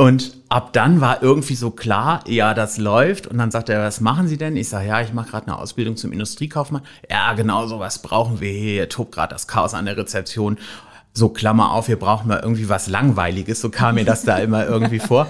[0.00, 3.26] Und ab dann war irgendwie so klar, ja, das läuft.
[3.26, 4.56] Und dann sagt er, was machen Sie denn?
[4.56, 6.80] Ich sage, ja, ich mache gerade eine Ausbildung zum Industriekaufmann.
[7.10, 8.72] Ja, genau so was brauchen wir hier.
[8.72, 10.56] Hier tobt gerade das Chaos an der Rezeption.
[11.12, 13.60] So Klammer auf, wir brauchen mal irgendwie was Langweiliges.
[13.60, 15.26] So kam mir das da immer irgendwie vor.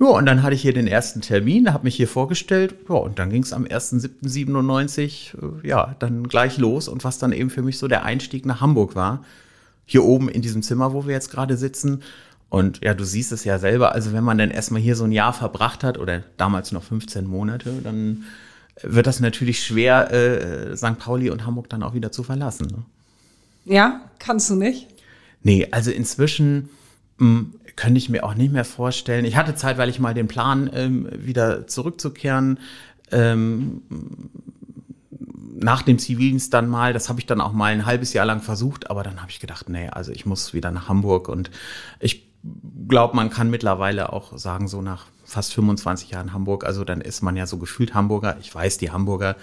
[0.00, 2.74] Ja, und dann hatte ich hier den ersten Termin, habe mich hier vorgestellt.
[2.88, 6.88] Ja, und dann ging es am 1.7.97, äh, ja, dann gleich los.
[6.88, 9.22] Und was dann eben für mich so der Einstieg nach Hamburg war.
[9.86, 12.02] Hier oben in diesem Zimmer, wo wir jetzt gerade sitzen
[12.50, 15.12] und ja, du siehst es ja selber, also wenn man dann erstmal hier so ein
[15.12, 18.24] Jahr verbracht hat oder damals noch 15 Monate, dann
[18.82, 20.98] wird das natürlich schwer, äh, St.
[20.98, 22.66] Pauli und Hamburg dann auch wieder zu verlassen.
[22.66, 22.84] Ne?
[23.74, 24.86] Ja, kannst du nicht?
[25.42, 26.70] Nee, also inzwischen
[27.18, 29.24] mh, hm, könnte ich mir auch nicht mehr vorstellen.
[29.24, 32.58] Ich hatte Zeit, weil ich mal den Plan, ähm, wieder zurückzukehren.
[33.12, 33.82] Ähm,
[35.60, 38.40] nach dem Zivildienst dann mal, das habe ich dann auch mal ein halbes Jahr lang
[38.40, 41.50] versucht, aber dann habe ich gedacht, nee, also ich muss wieder nach Hamburg und
[42.00, 42.27] ich
[42.88, 47.22] glaube, man kann mittlerweile auch sagen, so nach fast 25 Jahren Hamburg, also dann ist
[47.22, 48.36] man ja so gefühlt Hamburger.
[48.40, 49.36] Ich weiß, die Hamburger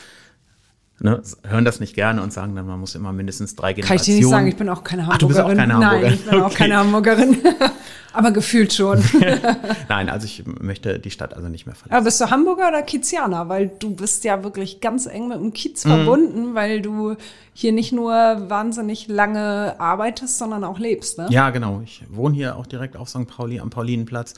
[0.99, 3.97] ne, hören das nicht gerne und sagen dann, man muss immer mindestens drei Generationen.
[3.97, 5.15] Kann ich dir nicht sagen, ich bin auch keine Hamburgerin.
[5.15, 6.01] Ach, du bist auch keine Hamburgerin.
[6.01, 6.43] Nein, ich bin okay.
[6.43, 7.38] auch keine Hamburgerin.
[8.15, 9.04] Aber gefühlt schon.
[9.89, 11.95] Nein, also ich möchte die Stadt also nicht mehr verlassen.
[11.95, 13.49] Aber bist du Hamburger oder Kiezianer?
[13.49, 15.89] Weil du bist ja wirklich ganz eng mit dem Kiez mhm.
[15.89, 17.15] verbunden, weil du
[17.54, 21.28] hier nicht nur wahnsinnig lange arbeitest, sondern auch lebst, ne?
[21.30, 21.82] Ja, genau.
[21.84, 23.28] Ich wohne hier auch direkt auf St.
[23.28, 24.34] Pauli am Paulinenplatz.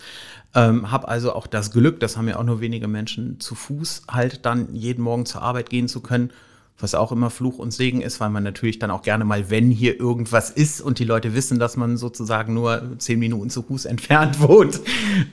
[0.56, 4.04] Ähm, habe also auch das Glück, das haben ja auch nur wenige Menschen, zu Fuß
[4.10, 6.32] halt dann jeden Morgen zur Arbeit gehen zu können
[6.80, 9.72] was auch immer Fluch und Segen ist, weil man natürlich dann auch gerne mal, wenn
[9.72, 13.86] hier irgendwas ist und die Leute wissen, dass man sozusagen nur zehn Minuten zu Fuß
[13.86, 14.80] entfernt wohnt.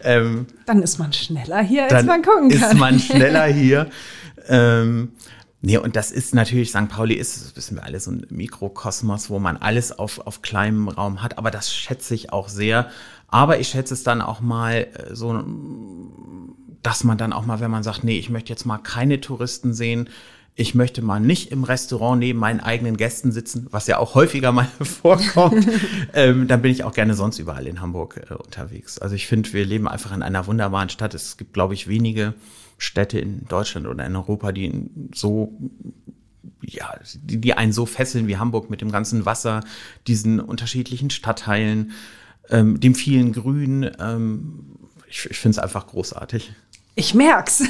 [0.03, 2.73] Ähm, dann ist man schneller hier, als man gucken kann.
[2.73, 3.91] Ist man schneller hier.
[4.49, 5.11] ähm,
[5.67, 6.91] Nee, und das ist natürlich, St.
[6.91, 10.89] Pauli ist, das wissen wir alle, so ein Mikrokosmos, wo man alles auf, auf kleinem
[10.89, 11.39] Raum hat.
[11.39, 12.91] Aber das schätze ich auch sehr.
[13.29, 15.43] Aber ich schätze es dann auch mal äh, so,
[16.83, 19.73] dass man dann auch mal, wenn man sagt, nee, ich möchte jetzt mal keine Touristen
[19.73, 20.11] sehen,
[20.57, 24.53] ich möchte mal nicht im Restaurant neben meinen eigenen Gästen sitzen, was ja auch häufiger
[24.53, 25.67] mal vorkommt,
[26.15, 28.99] ähm, dann bin ich auch gerne sonst überall in Hamburg äh, unterwegs.
[28.99, 31.15] Also ich finde, wir leben einfach in einer wunderbaren Stadt.
[31.15, 32.35] Es gibt, glaube ich, wenige
[32.79, 35.53] Städte in Deutschland oder in Europa, die so
[36.63, 39.61] ja, die, die einen so fesseln wie Hamburg mit dem ganzen Wasser,
[40.07, 41.93] diesen unterschiedlichen Stadtteilen,
[42.49, 43.91] ähm, dem vielen Grün.
[43.99, 44.77] Ähm,
[45.09, 46.53] ich ich finde es einfach großartig.
[46.97, 47.63] Ich merk's.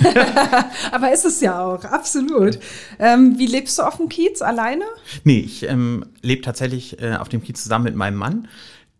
[0.92, 2.58] Aber ist es ja auch, absolut.
[2.98, 4.84] Ähm, wie lebst du auf dem Kiez alleine?
[5.24, 8.48] Nee, ich ähm, lebe tatsächlich äh, auf dem Kiez zusammen mit meinem Mann,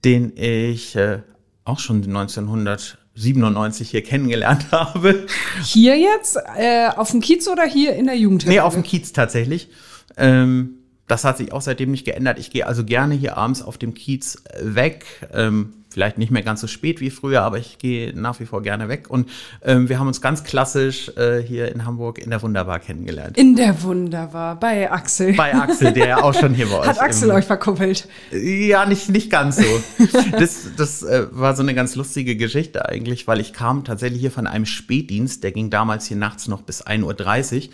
[0.04, 1.20] den ich äh,
[1.64, 5.26] auch schon 1997 hier kennengelernt habe.
[5.62, 6.38] Hier jetzt?
[6.56, 8.46] Äh, auf dem Kiez oder hier in der Jugend?
[8.46, 9.68] Nee, auf dem Kiez tatsächlich.
[10.16, 12.38] Ähm, das hat sich auch seitdem nicht geändert.
[12.38, 15.04] Ich gehe also gerne hier abends auf dem Kiez weg.
[15.34, 18.62] Ähm, vielleicht nicht mehr ganz so spät wie früher, aber ich gehe nach wie vor
[18.62, 19.08] gerne weg.
[19.08, 19.30] Und
[19.62, 23.38] ähm, wir haben uns ganz klassisch äh, hier in Hamburg in der Wunderbar kennengelernt.
[23.38, 25.34] In der Wunderbar, bei Axel.
[25.34, 28.08] Bei Axel, der ja auch schon hier euch Hat Axel euch verkuppelt?
[28.32, 29.64] Ja, nicht, nicht ganz so.
[30.32, 34.32] das das äh, war so eine ganz lustige Geschichte eigentlich, weil ich kam tatsächlich hier
[34.32, 37.72] von einem Spätdienst, der ging damals hier nachts noch bis 1.30 Uhr.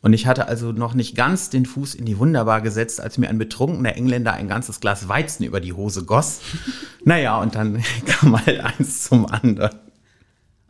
[0.00, 3.28] Und ich hatte also noch nicht ganz den Fuß in die Wunderbar gesetzt, als mir
[3.28, 6.40] ein betrunkener Engländer ein ganzes Glas Weizen über die Hose goss.
[7.04, 9.70] naja, und dann kam halt eins zum anderen.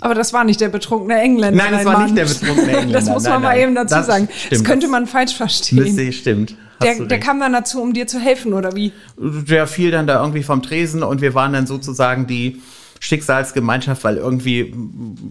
[0.01, 1.65] Aber das war nicht der betrunkene Engländer.
[1.65, 2.05] Nein, das war Mann.
[2.05, 2.93] nicht der betrunkene Engländer.
[2.93, 3.61] das muss man nein, mal nein.
[3.61, 4.29] eben dazu das sagen.
[4.33, 4.53] Stimmt.
[4.53, 5.97] Das könnte man falsch verstehen.
[5.97, 6.57] Das stimmt.
[6.81, 8.93] Der, der kam dann dazu, um dir zu helfen, oder wie?
[9.19, 12.63] Der fiel dann da irgendwie vom Tresen und wir waren dann sozusagen die
[13.01, 14.75] Schicksalsgemeinschaft, weil irgendwie,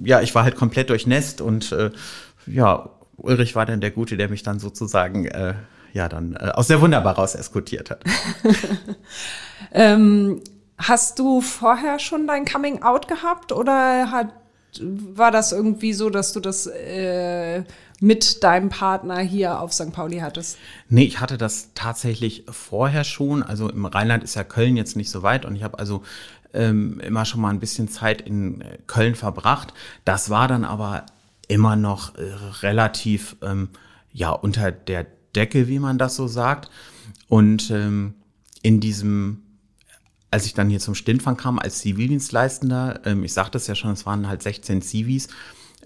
[0.04, 1.92] ja, ich war halt komplett durchnässt und äh,
[2.48, 5.56] ja, Ulrich war dann der Gute, der mich dann sozusagen äh,
[5.94, 8.04] ja dann äh, aus der Wunderbar raus eskortiert hat.
[9.72, 10.42] ähm,
[10.78, 14.28] hast du vorher schon dein Coming Out gehabt oder hat,
[14.80, 17.64] war das irgendwie so, dass du das äh,
[18.00, 19.92] mit deinem Partner hier auf St.
[19.92, 20.58] Pauli hattest?
[20.88, 23.42] Nee, ich hatte das tatsächlich vorher schon.
[23.42, 26.04] Also im Rheinland ist ja Köln jetzt nicht so weit und ich habe also
[26.54, 29.74] ähm, immer schon mal ein bisschen Zeit in äh, Köln verbracht.
[30.06, 31.06] Das war dann aber
[31.48, 33.70] immer noch äh, relativ ähm,
[34.12, 35.06] ja unter der
[35.36, 36.70] Decke, wie man das so sagt.
[37.28, 38.16] Und ähm,
[38.62, 39.44] in diesem,
[40.32, 43.92] als ich dann hier zum Stintfang kam als Zivildienstleistender, ähm, ich sagte es ja schon,
[43.92, 45.28] es waren halt 16 Zivis,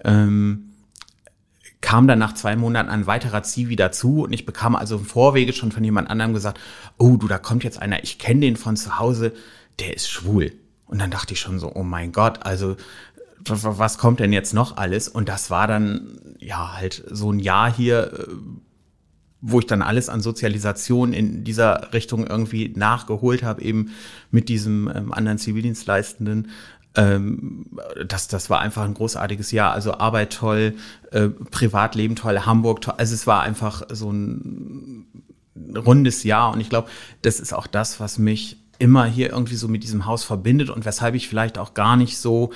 [0.03, 0.71] ähm,
[1.81, 5.51] kam dann nach zwei Monaten ein weiterer Zivi dazu und ich bekam also im Vorwege
[5.51, 6.59] schon von jemand anderem gesagt,
[6.97, 9.33] oh du, da kommt jetzt einer, ich kenne den von zu Hause,
[9.79, 10.53] der ist schwul.
[10.85, 12.75] Und dann dachte ich schon so, oh mein Gott, also
[13.45, 15.07] was kommt denn jetzt noch alles?
[15.07, 18.27] Und das war dann ja halt so ein Jahr hier, äh,
[19.41, 23.91] wo ich dann alles an Sozialisation in dieser Richtung irgendwie nachgeholt habe, eben
[24.29, 26.49] mit diesem ähm, anderen Zivildienstleistenden.
[26.95, 27.65] Ähm,
[28.07, 29.71] das, das war einfach ein großartiges Jahr.
[29.71, 30.75] Also Arbeit toll,
[31.11, 32.95] äh, Privatleben toll, Hamburg toll.
[32.97, 35.05] Also es war einfach so ein
[35.75, 36.53] rundes Jahr.
[36.53, 36.89] Und ich glaube,
[37.21, 40.85] das ist auch das, was mich immer hier irgendwie so mit diesem Haus verbindet und
[40.85, 42.51] weshalb ich vielleicht auch gar nicht so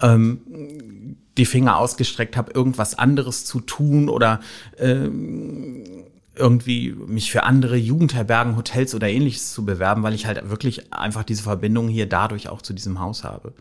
[0.00, 4.40] ähm, die Finger ausgestreckt habe, irgendwas anderes zu tun oder
[4.78, 5.84] ähm,
[6.34, 11.24] irgendwie mich für andere Jugendherbergen, Hotels oder ähnliches zu bewerben, weil ich halt wirklich einfach
[11.24, 13.52] diese Verbindung hier dadurch auch zu diesem Haus habe.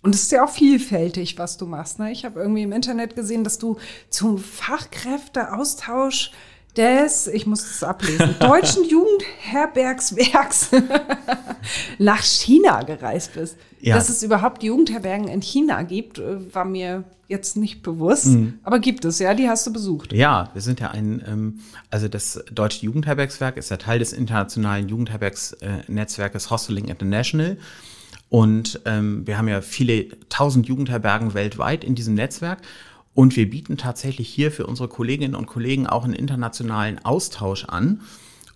[0.00, 1.98] Und es ist ja auch vielfältig, was du machst.
[1.98, 2.12] Ne?
[2.12, 3.78] Ich habe irgendwie im Internet gesehen, dass du
[4.10, 6.30] zum Fachkräfteaustausch
[6.78, 10.70] des, ich muss das ablesen, Deutschen Jugendherbergswerks
[11.98, 13.56] nach China gereist bist.
[13.80, 13.96] Ja.
[13.96, 18.26] Dass es überhaupt Jugendherbergen in China gibt, äh, war mir jetzt nicht bewusst.
[18.26, 18.58] Mhm.
[18.64, 20.12] Aber gibt es, ja, die hast du besucht.
[20.12, 21.60] Ja, wir sind ja ein, ähm,
[21.90, 27.58] also das Deutsche Jugendherbergswerk ist ja Teil des internationalen Jugendherbergsnetzwerkes Hosteling International.
[28.30, 32.60] Und ähm, wir haben ja viele tausend Jugendherbergen weltweit in diesem Netzwerk.
[33.18, 38.02] Und wir bieten tatsächlich hier für unsere Kolleginnen und Kollegen auch einen internationalen Austausch an.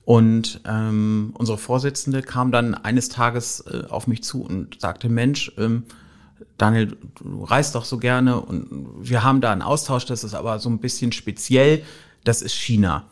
[0.05, 5.51] Und ähm, unsere Vorsitzende kam dann eines Tages äh, auf mich zu und sagte, Mensch,
[5.59, 5.83] ähm,
[6.59, 10.61] Daniel, du reist doch so gerne und wir haben da einen Austausch, das ist aber
[10.61, 11.83] so ein bisschen speziell,
[12.22, 13.07] das ist China.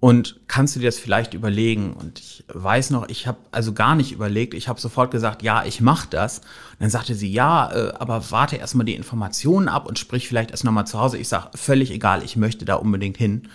[0.00, 1.92] Und kannst du dir das vielleicht überlegen?
[1.92, 5.64] Und ich weiß noch, ich habe also gar nicht überlegt, ich habe sofort gesagt, ja,
[5.64, 6.38] ich mache das.
[6.38, 10.52] Und dann sagte sie, ja, äh, aber warte erstmal die Informationen ab und sprich vielleicht
[10.52, 11.18] erst nochmal zu Hause.
[11.18, 13.48] Ich sage, völlig egal, ich möchte da unbedingt hin.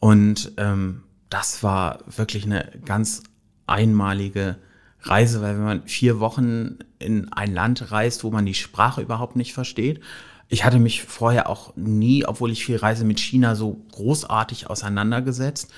[0.00, 3.22] Und ähm, das war wirklich eine ganz
[3.66, 4.56] einmalige
[5.02, 9.36] Reise, weil wenn man vier Wochen in ein Land reist, wo man die Sprache überhaupt
[9.36, 10.00] nicht versteht,
[10.48, 15.72] ich hatte mich vorher auch nie, obwohl ich viel reise mit China, so großartig auseinandergesetzt.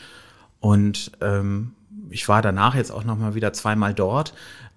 [0.61, 1.73] Und ähm,
[2.11, 4.35] ich war danach jetzt auch noch mal wieder zweimal dort.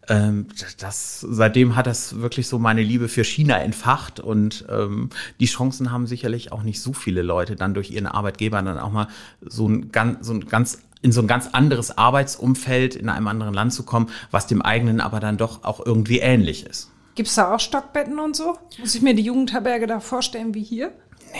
[0.07, 0.47] Ähm,
[0.79, 5.91] das, seitdem hat das wirklich so meine Liebe für China entfacht und ähm, die Chancen
[5.91, 9.07] haben sicherlich auch nicht so viele Leute dann durch ihren Arbeitgeber dann auch mal
[9.41, 13.53] so ein ganz, so ein ganz in so ein ganz anderes Arbeitsumfeld in einem anderen
[13.53, 16.91] Land zu kommen, was dem eigenen aber dann doch auch irgendwie ähnlich ist.
[17.15, 18.57] Gibt es da auch Stockbetten und so?
[18.79, 20.91] Muss ich mir die Jugendherberge da vorstellen wie hier?
[21.33, 21.39] Nee.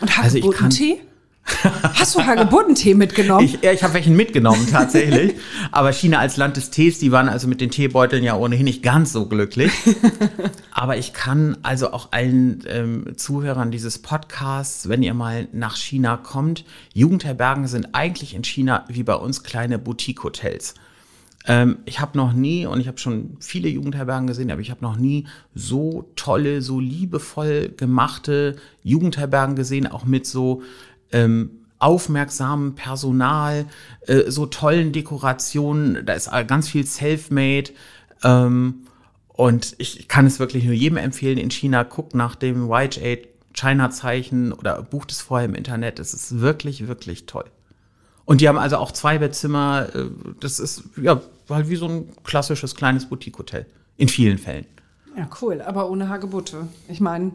[0.00, 1.00] Und Also Hagebuttentee?
[1.94, 3.44] Hast du Hagebuttentee mitgenommen?
[3.44, 5.34] Ich, ich habe welchen mitgenommen tatsächlich.
[5.70, 8.82] Aber China als Land des Tees, die waren also mit den Teebeuteln ja ohnehin nicht
[8.82, 9.70] ganz so glücklich.
[10.72, 16.16] Aber ich kann also auch allen ähm, Zuhörern dieses Podcasts, wenn ihr mal nach China
[16.16, 16.64] kommt,
[16.94, 20.74] Jugendherbergen sind eigentlich in China wie bei uns kleine Boutique-Hotels.
[21.46, 24.82] Ähm, ich habe noch nie, und ich habe schon viele Jugendherbergen gesehen, aber ich habe
[24.82, 30.62] noch nie so tolle, so liebevoll gemachte Jugendherbergen gesehen, auch mit so
[31.12, 33.66] ähm, aufmerksamem Personal,
[34.06, 36.04] äh, so tollen Dekorationen.
[36.04, 37.70] Da ist ganz viel Selfmade.
[38.24, 38.86] Ähm,
[39.28, 41.82] und ich kann es wirklich nur jedem empfehlen in China.
[41.82, 45.98] Guckt nach dem YH China-Zeichen oder bucht es vorher im Internet.
[45.98, 47.46] Es ist wirklich, wirklich toll.
[48.24, 49.88] Und die haben also auch zwei Bettzimmer.
[49.94, 50.06] äh,
[50.40, 53.66] Das ist ja halt wie so ein klassisches kleines Boutique-Hotel.
[53.96, 54.66] In vielen Fällen.
[55.16, 56.68] Ja, cool, aber ohne Hagebutte.
[56.88, 57.32] Ich meine,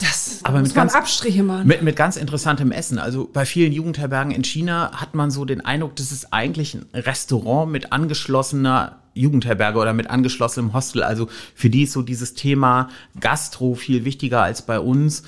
[0.00, 1.66] das Aber muss mit ganz- Abstriche machen.
[1.66, 2.98] Mit, mit ganz interessantem Essen.
[2.98, 6.86] Also bei vielen Jugendherbergen in China hat man so den Eindruck, das ist eigentlich ein
[6.94, 11.02] Restaurant mit angeschlossener Jugendherberge oder mit angeschlossenem Hostel.
[11.02, 12.88] Also für die ist so dieses Thema
[13.20, 15.22] Gastro viel wichtiger als bei uns.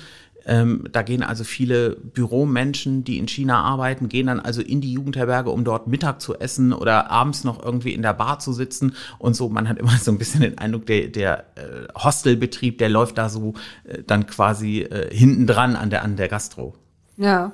[0.45, 4.93] Ähm, da gehen also viele Büromenschen, die in China arbeiten, gehen dann also in die
[4.93, 8.95] Jugendherberge, um dort Mittag zu essen oder abends noch irgendwie in der Bar zu sitzen
[9.17, 9.49] und so.
[9.49, 13.29] Man hat immer so ein bisschen den Eindruck, der, der äh, Hostelbetrieb, der läuft da
[13.29, 13.55] so
[13.85, 16.75] äh, dann quasi äh, hinten dran an der, an der Gastro.
[17.17, 17.51] Ja.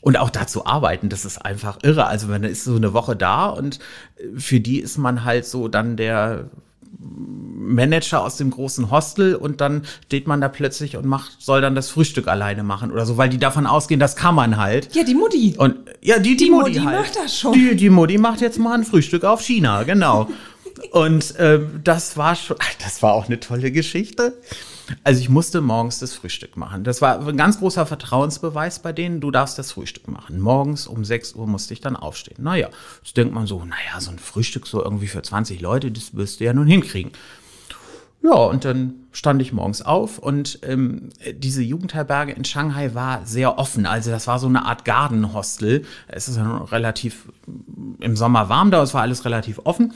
[0.00, 2.06] Und auch dazu arbeiten, das ist einfach irre.
[2.06, 3.78] Also man ist so eine Woche da und
[4.16, 6.50] äh, für die ist man halt so dann der
[7.04, 11.74] Manager aus dem großen Hostel und dann steht man da plötzlich und macht, soll dann
[11.74, 14.94] das Frühstück alleine machen oder so, weil die davon ausgehen, das kann man halt.
[14.94, 15.54] Ja, die Mutti.
[15.56, 17.00] Und ja, die, die, Die Mutti, Mutti halt.
[17.00, 17.52] macht das schon.
[17.52, 20.28] Die, die Mutti macht jetzt mal ein Frühstück auf China, genau.
[20.90, 24.38] Und ähm, das war schon, das war auch eine tolle Geschichte.
[25.04, 26.84] Also ich musste morgens das Frühstück machen.
[26.84, 29.20] Das war ein ganz großer Vertrauensbeweis bei denen.
[29.20, 30.40] Du darfst das Frühstück machen.
[30.40, 32.42] Morgens um 6 Uhr musste ich dann aufstehen.
[32.42, 32.68] Naja,
[33.02, 36.40] jetzt denkt man so, naja, so ein Frühstück so irgendwie für 20 Leute, das wirst
[36.40, 37.12] du ja nun hinkriegen.
[38.22, 43.58] Ja, und dann stand ich morgens auf und ähm, diese Jugendherberge in Shanghai war sehr
[43.58, 43.84] offen.
[43.84, 45.84] Also das war so eine Art Gartenhostel.
[46.06, 47.32] Es ist ja relativ
[47.98, 49.92] im Sommer warm da, es war alles relativ offen.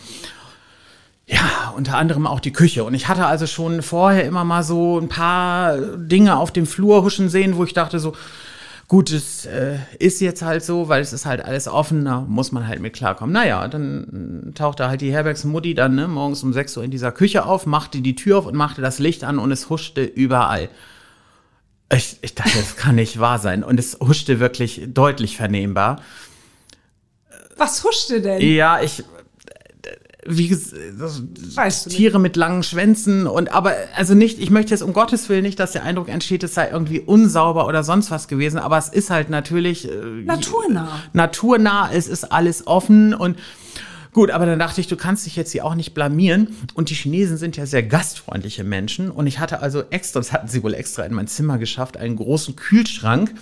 [1.29, 2.85] Ja, unter anderem auch die Küche.
[2.85, 7.03] Und ich hatte also schon vorher immer mal so ein paar Dinge auf dem Flur
[7.03, 8.15] huschen sehen, wo ich dachte so,
[8.87, 12.53] gut, es äh, ist jetzt halt so, weil es ist halt alles offen, da muss
[12.53, 13.33] man halt mit klarkommen.
[13.33, 17.45] Naja, dann tauchte halt die Herbergsmutti dann ne, morgens um 6 Uhr in dieser Küche
[17.45, 20.69] auf, machte die Tür auf und machte das Licht an und es huschte überall.
[21.93, 23.65] Ich, ich dachte, das kann nicht wahr sein.
[23.65, 26.01] Und es huschte wirklich deutlich vernehmbar.
[27.57, 28.41] Was huschte denn?
[28.41, 29.05] Ja, ich.
[30.29, 30.49] Wie
[30.99, 31.23] das-
[31.55, 31.91] Weißt.
[31.91, 35.59] Tiere mit langen Schwänzen und aber also nicht, ich möchte jetzt um Gottes Willen nicht,
[35.59, 39.11] dass der Eindruck entsteht, es sei irgendwie unsauber oder sonst was gewesen, aber es ist
[39.11, 41.03] halt natürlich äh, Naturnah.
[41.13, 43.39] naturnah, es ist alles offen und
[44.13, 46.95] gut, aber dann dachte ich, du kannst dich jetzt hier auch nicht blamieren und die
[46.95, 50.75] Chinesen sind ja sehr gastfreundliche Menschen und ich hatte also extra, das hatten sie wohl
[50.75, 53.35] extra in mein Zimmer geschafft, einen großen Kühlschrank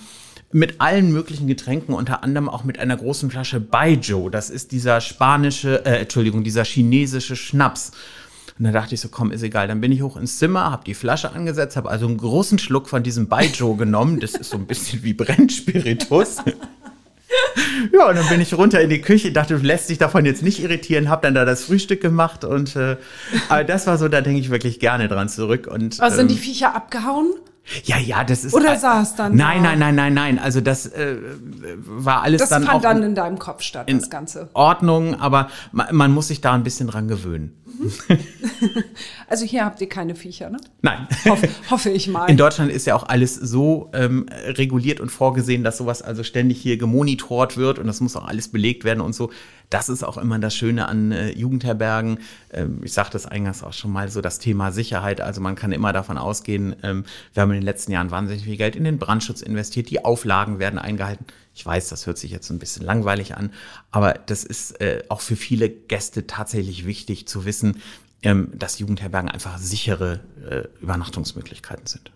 [0.55, 4.31] mit allen möglichen Getränken, unter anderem auch mit einer großen Flasche Baijiu.
[4.31, 7.91] Das ist dieser spanische, äh, Entschuldigung, dieser chinesische Schnaps.
[8.57, 9.67] Und dann dachte ich so, komm, ist egal.
[9.67, 12.89] Dann bin ich hoch ins Zimmer, habe die Flasche angesetzt, habe also einen großen Schluck
[12.89, 14.21] von diesem Baijiu genommen.
[14.21, 16.37] Das ist so ein bisschen wie Brennspiritus.
[17.93, 20.45] ja, und dann bin ich runter in die Küche, dachte, du lässt dich davon jetzt
[20.45, 22.97] nicht irritieren, habe dann da das Frühstück gemacht und äh,
[23.49, 25.67] aber das war so, da denke ich wirklich gerne dran zurück.
[25.67, 27.35] Und, Aber sind die Viecher abgehauen?
[27.85, 28.53] Ja, ja, das ist.
[28.55, 29.71] Oder saß dann Nein, da?
[29.71, 30.39] nein, nein, nein, nein.
[30.39, 31.17] Also das äh,
[31.77, 34.51] war alles Das dann fand auch dann in deinem Kopf statt, das Ganze.
[34.53, 37.57] Ordnung, aber man, man muss sich da ein bisschen dran gewöhnen.
[39.27, 40.59] Also hier habt ihr keine Viecher, ne?
[40.83, 41.09] Nein.
[41.25, 42.29] Hoffe, hoffe ich mal.
[42.29, 46.61] In Deutschland ist ja auch alles so ähm, reguliert und vorgesehen, dass sowas also ständig
[46.61, 49.31] hier gemonitort wird und das muss auch alles belegt werden und so.
[49.71, 52.19] Das ist auch immer das Schöne an äh, Jugendherbergen.
[52.53, 55.21] Ähm, ich sagte das eingangs auch schon mal so, das Thema Sicherheit.
[55.21, 58.57] Also man kann immer davon ausgehen, ähm, wir haben in den letzten Jahren wahnsinnig viel
[58.57, 59.91] Geld in den Brandschutz investiert.
[59.91, 61.25] Die Auflagen werden eingehalten.
[61.55, 63.53] Ich weiß, das hört sich jetzt ein bisschen langweilig an,
[63.91, 67.81] aber das ist äh, auch für viele Gäste tatsächlich wichtig zu wissen,
[68.23, 72.11] ähm, dass Jugendherbergen einfach sichere äh, Übernachtungsmöglichkeiten sind.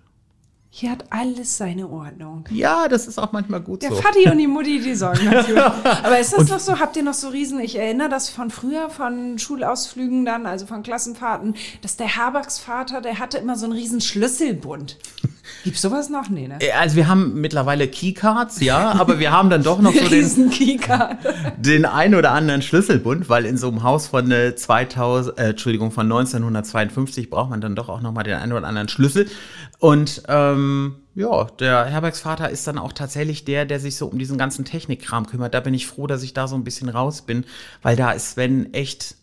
[0.71, 2.45] Hier hat alles seine Ordnung.
[2.51, 3.97] Ja, das ist auch manchmal gut Der so.
[4.03, 5.73] Vati und die Mutti, die sorgen dafür.
[6.05, 6.79] Aber ist das noch so?
[6.79, 7.59] Habt ihr noch so Riesen?
[7.61, 13.19] Ich erinnere das von früher, von Schulausflügen dann, also von Klassenfahrten, dass der Herbergsvater, der
[13.19, 14.99] hatte immer so einen riesen Schlüsselbund.
[15.64, 16.29] Gibt's sowas noch?
[16.29, 16.59] Nee, ne?
[16.61, 20.53] Äh, Also wir haben mittlerweile Keycards, ja, aber wir haben dann doch noch so den,
[21.57, 25.91] den einen oder anderen Schlüsselbund, weil in so einem Haus von äh, 2000, äh, Entschuldigung,
[25.91, 29.27] von 1952 braucht man dann doch auch noch mal den einen oder anderen Schlüssel.
[29.79, 30.68] Und ähm,
[31.14, 35.27] ja, der Herbergsvater ist dann auch tatsächlich der, der sich so um diesen ganzen Technikkram
[35.27, 35.55] kümmert.
[35.55, 37.45] Da bin ich froh, dass ich da so ein bisschen raus bin,
[37.83, 39.16] weil da ist Sven echt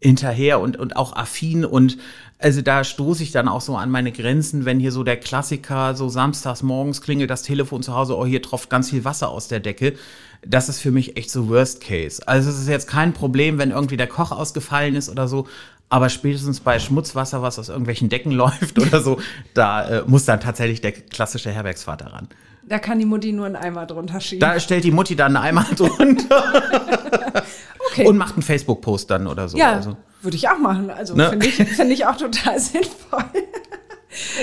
[0.00, 1.98] hinterher und, und auch affin und
[2.38, 5.94] also da stoße ich dann auch so an meine Grenzen, wenn hier so der Klassiker,
[5.94, 9.48] so samstags morgens klingelt das Telefon zu Hause, oh, hier tropft ganz viel Wasser aus
[9.48, 9.94] der Decke.
[10.42, 12.26] Das ist für mich echt so Worst Case.
[12.26, 15.46] Also es ist jetzt kein Problem, wenn irgendwie der Koch ausgefallen ist oder so,
[15.90, 19.20] aber spätestens bei Schmutzwasser, was aus irgendwelchen Decken läuft oder so,
[19.52, 22.28] da äh, muss dann tatsächlich der klassische Herbergsvater ran.
[22.62, 24.40] Da kann die Mutti nur einen Eimer drunter schieben.
[24.40, 26.44] Da stellt die Mutti dann einmal drunter
[27.90, 28.06] okay.
[28.06, 29.56] und macht einen Facebook-Post dann oder so.
[29.58, 30.90] ja, Also, würde ich auch machen.
[30.90, 31.30] Also Ne?
[31.30, 33.24] finde ich, finde ich auch total sinnvoll.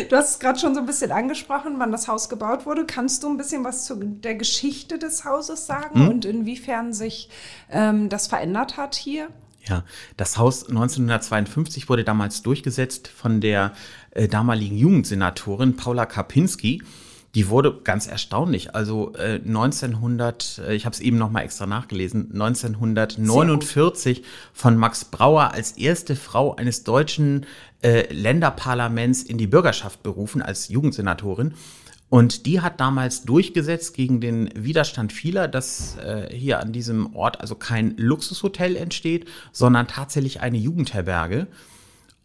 [0.09, 2.85] Du hast es gerade schon so ein bisschen angesprochen, wann das Haus gebaut wurde.
[2.85, 6.09] Kannst du ein bisschen was zu der Geschichte des Hauses sagen Hm?
[6.09, 7.29] und inwiefern sich
[7.69, 9.27] ähm, das verändert hat hier?
[9.67, 9.83] Ja,
[10.15, 13.73] das Haus 1952 wurde damals durchgesetzt von der
[14.11, 16.81] äh, damaligen Jugendsenatorin Paula Karpinski.
[17.35, 18.73] Die wurde ganz erstaunlich.
[18.73, 25.05] Also äh, 1900, äh, ich habe es eben noch mal extra nachgelesen, 1949 von Max
[25.05, 27.45] Brauer als erste Frau eines deutschen
[27.83, 31.53] äh, Länderparlaments in die Bürgerschaft berufen als Jugendsenatorin.
[32.09, 37.41] Und die hat damals durchgesetzt gegen den Widerstand vieler, dass äh, hier an diesem Ort
[37.41, 41.47] also kein Luxushotel entsteht, sondern tatsächlich eine Jugendherberge.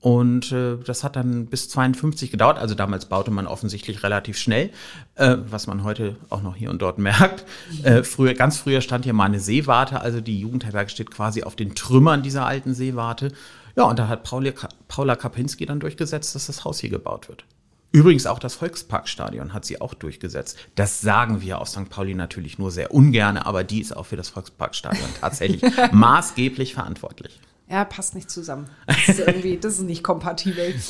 [0.03, 2.59] Und äh, das hat dann bis 52 gedauert.
[2.59, 4.70] Also damals baute man offensichtlich relativ schnell,
[5.14, 7.45] äh, was man heute auch noch hier und dort merkt.
[7.85, 10.01] Äh, früher, ganz früher stand hier mal eine Seewarte.
[10.01, 13.33] Also die Jugendherberge steht quasi auf den Trümmern dieser alten Seewarte.
[13.76, 17.45] Ja, und da hat Paula Kapinski dann durchgesetzt, dass das Haus hier gebaut wird.
[17.93, 20.59] Übrigens auch das Volksparkstadion hat sie auch durchgesetzt.
[20.74, 21.90] Das sagen wir aus St.
[21.90, 25.62] Pauli natürlich nur sehr ungern, aber die ist auch für das Volksparkstadion tatsächlich
[25.93, 27.38] maßgeblich verantwortlich.
[27.68, 28.68] Ja, passt nicht zusammen.
[28.86, 30.74] Das ist irgendwie, das ist nicht kompatibel.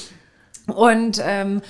[0.72, 1.62] Und ähm,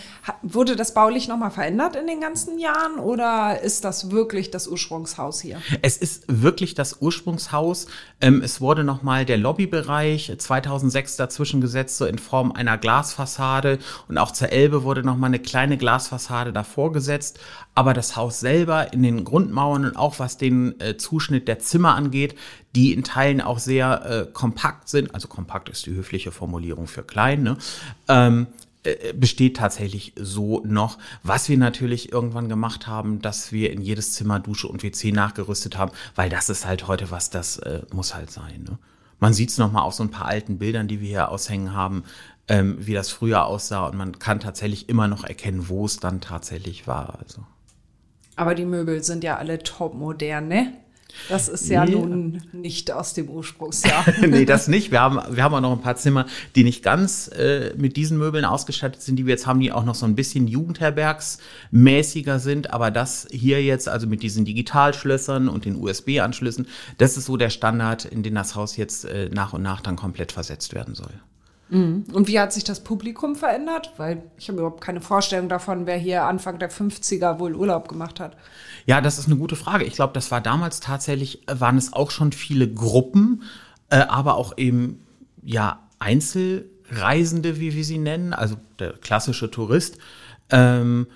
[0.43, 5.41] wurde das baulich nochmal verändert in den ganzen Jahren oder ist das wirklich das Ursprungshaus
[5.41, 5.61] hier?
[5.83, 7.87] Es ist wirklich das Ursprungshaus.
[8.21, 13.79] Ähm, es wurde nochmal der Lobbybereich 2006 dazwischen gesetzt, so in Form einer Glasfassade.
[14.09, 17.41] Und auch zur Elbe wurde nochmal eine kleine Glasfassade davor gesetzt.
[17.75, 21.95] Aber das Haus selber in den Grundmauern und auch was den äh, Zuschnitt der Zimmer
[21.95, 22.37] angeht,
[22.75, 25.15] die in Teilen auch sehr äh, kompakt sind.
[25.15, 27.43] Also kompakt ist die höfliche Formulierung für klein.
[27.43, 27.57] Ne?
[28.09, 28.72] Ähm, äh,
[29.15, 30.99] besteht tatsächlich so noch.
[31.23, 35.79] Was wir natürlich irgendwann gemacht haben, dass wir in jedes Zimmer Dusche und WC nachgerüstet
[35.79, 38.65] haben, weil das ist halt heute was, das äh, muss halt sein.
[38.69, 38.79] Ne?
[39.21, 42.03] Man sieht es nochmal auf so ein paar alten Bildern, die wir hier aushängen haben,
[42.49, 46.21] ähm, wie das früher aussah und man kann tatsächlich immer noch erkennen, wo es dann
[46.21, 47.21] tatsächlich war.
[47.23, 47.45] Also.
[48.35, 50.73] Aber die Möbel sind ja alle top modern, ne?
[51.29, 51.91] Das ist ja Ja.
[51.99, 54.05] nun nicht aus dem Ursprungsjahr.
[54.27, 54.91] nee, das nicht.
[54.91, 58.19] Wir haben, wir haben auch noch ein paar Zimmer, die nicht ganz äh, mit diesen
[58.19, 62.73] Möbeln ausgestattet sind, die wir jetzt haben, die auch noch so ein bisschen Jugendherbergsmäßiger sind.
[62.73, 66.67] Aber das hier jetzt, also mit diesen Digitalschlössern und den USB-Anschlüssen,
[66.99, 69.97] das ist so der Standard, in den das Haus jetzt äh, nach und nach dann
[69.97, 71.13] komplett versetzt werden soll.
[71.71, 72.05] Mhm.
[72.13, 73.93] Und wie hat sich das Publikum verändert?
[73.97, 78.21] Weil ich habe überhaupt keine Vorstellung davon, wer hier Anfang der 50er wohl Urlaub gemacht
[78.21, 78.37] hat.
[78.87, 79.85] Ja, das ist eine gute Frage.
[79.85, 83.43] Ich glaube, das war damals tatsächlich, waren es auch schon viele Gruppen,
[83.91, 85.03] äh, aber auch eben,
[85.43, 89.99] ja, Einzelreisende, wie wir sie nennen, also der klassische Tourist.
[90.51, 91.07] Ähm,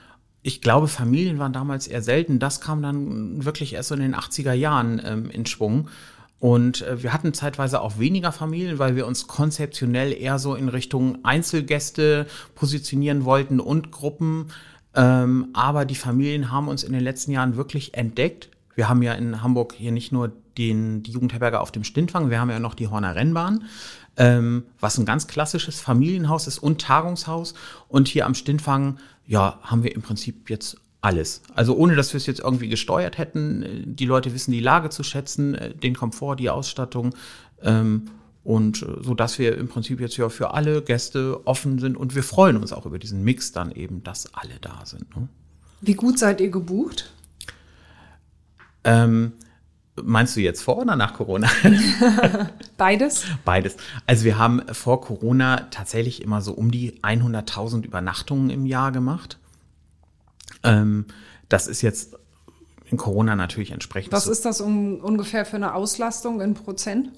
[0.43, 2.39] ich glaube, Familien waren damals eher selten.
[2.39, 5.89] Das kam dann wirklich erst so in den 80er Jahren ähm, in Schwung.
[6.39, 10.69] Und äh, wir hatten zeitweise auch weniger Familien, weil wir uns konzeptionell eher so in
[10.69, 14.49] Richtung Einzelgäste positionieren wollten und Gruppen.
[14.97, 18.49] Ähm, aber die Familien haben uns in den letzten Jahren wirklich entdeckt.
[18.75, 22.41] Wir haben ja in Hamburg hier nicht nur den, die Jugendherberge auf dem Stintfang, wir
[22.41, 23.65] haben ja noch die Horner Rennbahn,
[24.17, 27.55] ähm, was ein ganz klassisches Familienhaus ist und Tagungshaus.
[27.89, 31.43] Und hier am Stintfang, ja, haben wir im Prinzip jetzt alles.
[31.55, 33.85] Also ohne, dass wir es jetzt irgendwie gesteuert hätten.
[33.85, 37.15] Die Leute wissen die Lage zu schätzen, äh, den Komfort, die Ausstattung.
[37.63, 38.11] Ähm,
[38.47, 42.15] und äh, so dass wir im Prinzip jetzt ja für alle Gäste offen sind und
[42.15, 45.15] wir freuen uns auch über diesen Mix dann eben, dass alle da sind.
[45.17, 45.29] Ne?
[45.81, 47.13] Wie gut seid ihr gebucht?
[48.85, 49.33] Ähm,
[50.01, 51.49] meinst du jetzt vor oder nach Corona?
[52.77, 53.25] Beides?
[53.45, 53.77] Beides.
[54.07, 59.39] Also wir haben vor Corona tatsächlich immer so um die 100.000 Übernachtungen im Jahr gemacht.
[60.63, 61.07] Ähm,
[61.49, 62.17] das ist jetzt
[62.89, 64.13] in Corona natürlich entsprechend.
[64.13, 64.31] Was so.
[64.31, 67.11] ist das um, ungefähr für eine Auslastung in Prozent?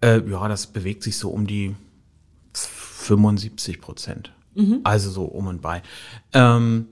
[0.00, 1.74] Äh, ja, das bewegt sich so um die
[2.52, 4.32] 75 Prozent.
[4.54, 4.80] Mhm.
[4.84, 5.82] Also so um und bei.
[6.32, 6.86] Ähm,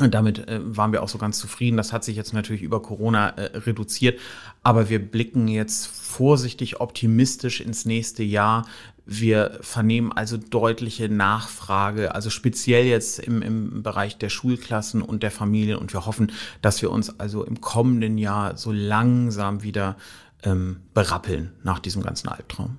[0.00, 1.76] und damit äh, waren wir auch so ganz zufrieden.
[1.76, 4.18] Das hat sich jetzt natürlich über Corona äh, reduziert,
[4.62, 8.66] aber wir blicken jetzt vorsichtig optimistisch ins nächste Jahr.
[9.06, 15.30] Wir vernehmen also deutliche Nachfrage, also speziell jetzt im, im Bereich der Schulklassen und der
[15.30, 15.78] Familien.
[15.78, 16.32] Und wir hoffen,
[16.62, 19.96] dass wir uns also im kommenden Jahr so langsam wieder
[20.44, 22.78] ähm, berappeln nach diesem ganzen Albtraum.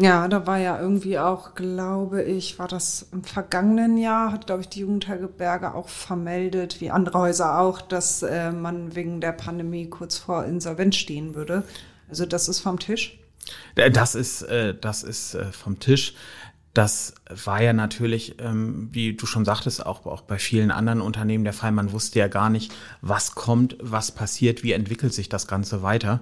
[0.00, 4.62] Ja, da war ja irgendwie auch, glaube ich, war das im vergangenen Jahr, hat, glaube
[4.62, 9.88] ich, die Jugendherberge auch vermeldet, wie andere Häuser auch, dass äh, man wegen der Pandemie
[9.90, 11.64] kurz vor Insolvenz stehen würde.
[12.08, 13.18] Also das ist vom Tisch.
[13.74, 16.14] Das ist, äh, das ist äh, vom Tisch.
[16.74, 17.14] Das
[17.44, 21.52] war ja natürlich, ähm, wie du schon sagtest, auch, auch bei vielen anderen Unternehmen der
[21.52, 21.72] Fall.
[21.72, 26.20] Man wusste ja gar nicht, was kommt, was passiert, wie entwickelt sich das Ganze weiter.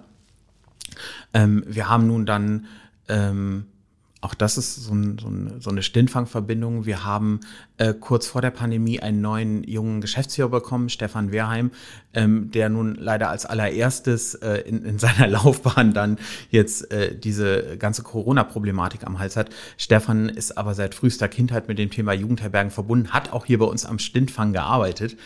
[1.34, 2.66] Ähm, wir haben nun dann
[3.08, 3.66] ähm,
[4.26, 6.84] auch das ist so, ein, so, ein, so eine Stintfangverbindung.
[6.84, 7.40] Wir haben
[7.76, 11.70] äh, kurz vor der Pandemie einen neuen jungen Geschäftsführer bekommen, Stefan Wehrheim,
[12.12, 16.18] ähm, der nun leider als allererstes äh, in, in seiner Laufbahn dann
[16.50, 19.50] jetzt äh, diese ganze Corona-Problematik am Hals hat.
[19.76, 23.66] Stefan ist aber seit frühester Kindheit mit dem Thema Jugendherbergen verbunden, hat auch hier bei
[23.66, 25.16] uns am Stintfang gearbeitet,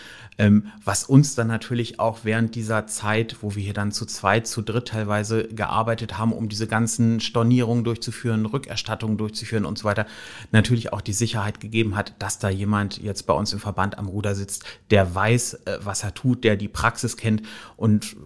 [0.41, 4.47] ähm, was uns dann natürlich auch während dieser Zeit, wo wir hier dann zu zweit,
[4.47, 10.07] zu dritt teilweise gearbeitet haben, um diese ganzen Stornierungen durchzuführen, Rückerstattungen durchzuführen und so weiter,
[10.51, 14.09] natürlich auch die Sicherheit gegeben hat, dass da jemand jetzt bei uns im Verband am
[14.09, 17.43] Ruder sitzt, der weiß, äh, was er tut, der die Praxis kennt.
[17.77, 18.17] Und äh,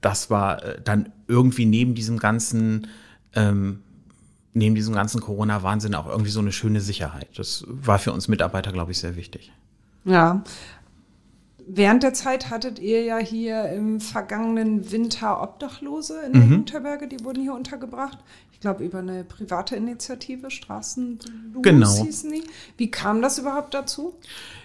[0.00, 2.88] das war äh, dann irgendwie neben diesem ganzen,
[3.34, 3.78] ähm,
[4.54, 7.28] neben diesem ganzen Corona-Wahnsinn auch irgendwie so eine schöne Sicherheit.
[7.36, 9.52] Das war für uns Mitarbeiter, glaube ich, sehr wichtig.
[10.04, 10.42] Ja,
[11.66, 16.50] Während der Zeit hattet ihr ja hier im vergangenen Winter Obdachlose in der mhm.
[16.50, 18.18] Jugendherberge, die wurden hier untergebracht.
[18.52, 22.04] Ich glaube, über eine private Initiative, Straßenblues genau.
[22.04, 22.44] hießen die.
[22.76, 24.14] Wie kam das überhaupt dazu?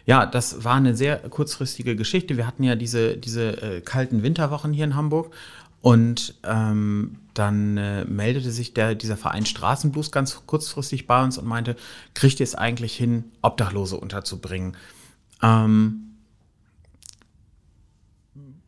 [0.05, 2.37] Ja, das war eine sehr kurzfristige Geschichte.
[2.37, 5.33] Wir hatten ja diese, diese äh, kalten Winterwochen hier in Hamburg
[5.81, 11.47] und ähm, dann äh, meldete sich der, dieser Verein Straßenblues ganz kurzfristig bei uns und
[11.47, 11.77] meinte,
[12.13, 14.75] kriegt ihr es eigentlich hin, Obdachlose unterzubringen?
[15.41, 16.08] Ähm,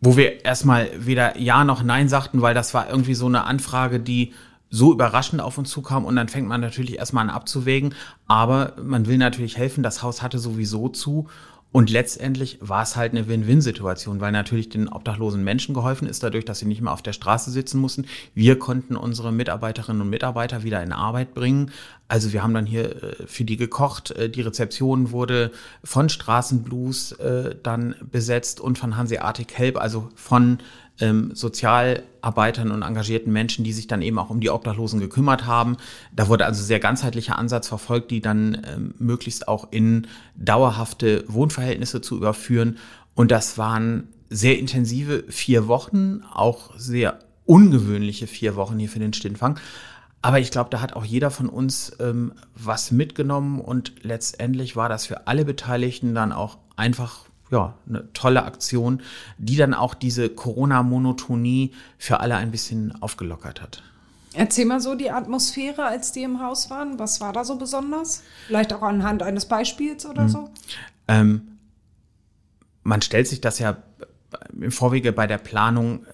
[0.02, 3.99] wo wir erstmal weder Ja noch Nein sagten, weil das war irgendwie so eine Anfrage,
[3.99, 4.34] die
[4.70, 7.93] so überraschend auf uns zukam und dann fängt man natürlich erstmal an abzuwägen,
[8.28, 11.28] aber man will natürlich helfen, das Haus hatte sowieso zu
[11.74, 16.43] und letztendlich war es halt eine Win-Win-Situation, weil natürlich den obdachlosen Menschen geholfen ist, dadurch,
[16.43, 18.07] dass sie nicht mehr auf der Straße sitzen mussten.
[18.34, 21.72] Wir konnten unsere Mitarbeiterinnen und Mitarbeiter wieder in Arbeit bringen.
[22.09, 24.11] Also wir haben dann hier äh, für die gekocht.
[24.11, 25.51] Äh, die Rezeption wurde
[25.82, 30.57] von Straßenblues äh, dann besetzt und von Hanseatic Help, also von
[31.02, 35.78] ähm, Sozialarbeitern und engagierten Menschen, die sich dann eben auch um die Obdachlosen gekümmert haben.
[36.16, 42.02] Da wurde also sehr ganzheitlicher Ansatz verfolgt, die dann ähm, möglichst auch in dauerhafte Wohnverhältnisse
[42.02, 42.78] zu überführen.
[43.16, 49.14] Und das waren sehr intensive vier Wochen, auch sehr ungewöhnliche vier Wochen hier für den
[49.14, 49.60] Stillfang.
[50.22, 54.88] Aber ich glaube, da hat auch jeder von uns ähm, was mitgenommen und letztendlich war
[54.88, 59.02] das für alle Beteiligten dann auch einfach ja, eine tolle Aktion,
[59.38, 63.84] die dann auch diese Corona-Monotonie für alle ein bisschen aufgelockert hat.
[64.34, 66.97] Erzähl mal so die Atmosphäre, als die im Haus waren.
[66.97, 68.24] Was war da so besonders?
[68.47, 70.49] Vielleicht auch anhand eines Beispiels oder so?
[71.10, 71.58] Ähm,
[72.84, 73.78] man stellt sich das ja
[74.58, 76.10] im Vorwege bei der Planung äh,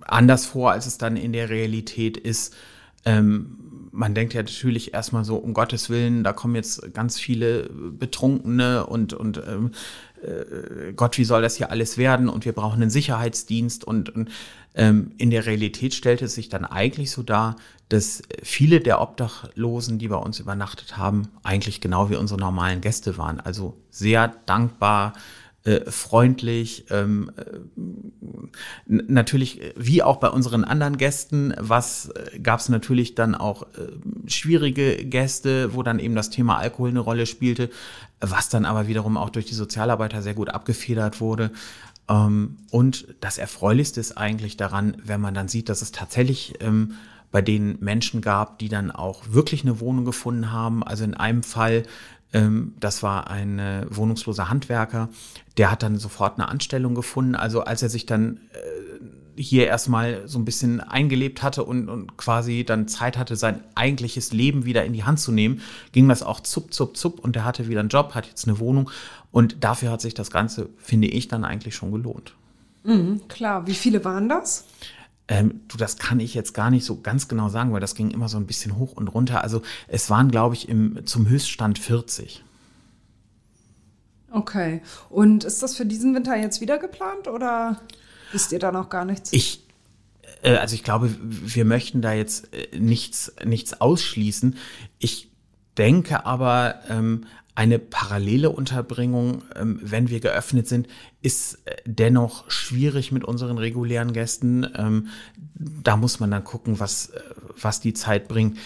[0.00, 2.56] anders vor, als es dann in der Realität ist.
[3.04, 3.67] Ähm,
[3.98, 8.86] man denkt ja natürlich erstmal so, um Gottes Willen, da kommen jetzt ganz viele Betrunkene
[8.86, 9.72] und, und ähm,
[10.22, 12.28] äh, Gott, wie soll das hier alles werden?
[12.28, 13.84] Und wir brauchen einen Sicherheitsdienst.
[13.84, 14.30] Und, und
[14.76, 17.56] ähm, in der Realität stellte es sich dann eigentlich so dar,
[17.88, 23.18] dass viele der Obdachlosen, die bei uns übernachtet haben, eigentlich genau wie unsere normalen Gäste
[23.18, 23.40] waren.
[23.40, 25.14] Also sehr dankbar,
[25.68, 27.42] äh, freundlich, ähm, äh,
[28.86, 34.28] natürlich wie auch bei unseren anderen Gästen, was äh, gab es natürlich dann auch äh,
[34.30, 37.68] schwierige Gäste, wo dann eben das Thema Alkohol eine Rolle spielte,
[38.18, 41.50] was dann aber wiederum auch durch die Sozialarbeiter sehr gut abgefedert wurde.
[42.08, 46.94] Ähm, und das Erfreulichste ist eigentlich daran, wenn man dann sieht, dass es tatsächlich ähm,
[47.30, 50.82] bei den Menschen gab, die dann auch wirklich eine Wohnung gefunden haben.
[50.82, 51.82] Also in einem Fall
[52.32, 55.08] das war ein äh, wohnungsloser Handwerker.
[55.56, 57.34] Der hat dann sofort eine Anstellung gefunden.
[57.34, 62.16] Also als er sich dann äh, hier erstmal so ein bisschen eingelebt hatte und, und
[62.16, 65.62] quasi dann Zeit hatte, sein eigentliches Leben wieder in die Hand zu nehmen,
[65.92, 68.58] ging das auch zup, zup, zup und der hatte wieder einen Job, hat jetzt eine
[68.58, 68.90] Wohnung
[69.30, 72.34] und dafür hat sich das Ganze, finde ich, dann eigentlich schon gelohnt.
[72.84, 74.64] Mhm, klar, wie viele waren das?
[75.28, 78.10] Ähm, du, das kann ich jetzt gar nicht so ganz genau sagen, weil das ging
[78.10, 79.42] immer so ein bisschen hoch und runter.
[79.42, 82.42] Also es waren, glaube ich, im, zum Höchststand 40.
[84.30, 84.82] Okay.
[85.10, 87.80] Und ist das für diesen Winter jetzt wieder geplant oder
[88.32, 89.32] wisst ihr da noch gar nichts?
[89.32, 89.66] Ich,
[90.42, 94.56] äh, also ich glaube, wir möchten da jetzt äh, nichts, nichts ausschließen.
[94.98, 95.30] Ich
[95.76, 97.26] denke aber, ähm,
[97.58, 100.86] eine parallele Unterbringung, ähm, wenn wir geöffnet sind,
[101.22, 104.64] ist äh, dennoch schwierig mit unseren regulären Gästen.
[104.76, 105.08] Ähm,
[105.56, 107.20] da muss man dann gucken, was, äh,
[107.60, 108.58] was die Zeit bringt.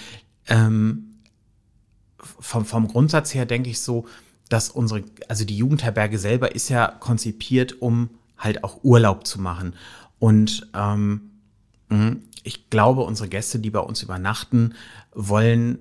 [0.46, 1.14] Ähm,
[2.18, 4.06] vom, vom Grundsatz her denke ich so,
[4.50, 9.74] dass unsere, also die Jugendherberge selber ist ja konzipiert, um halt auch Urlaub zu machen.
[10.18, 11.30] Und ähm,
[12.42, 14.74] ich glaube, unsere Gäste, die bei uns übernachten,
[15.14, 15.78] wollen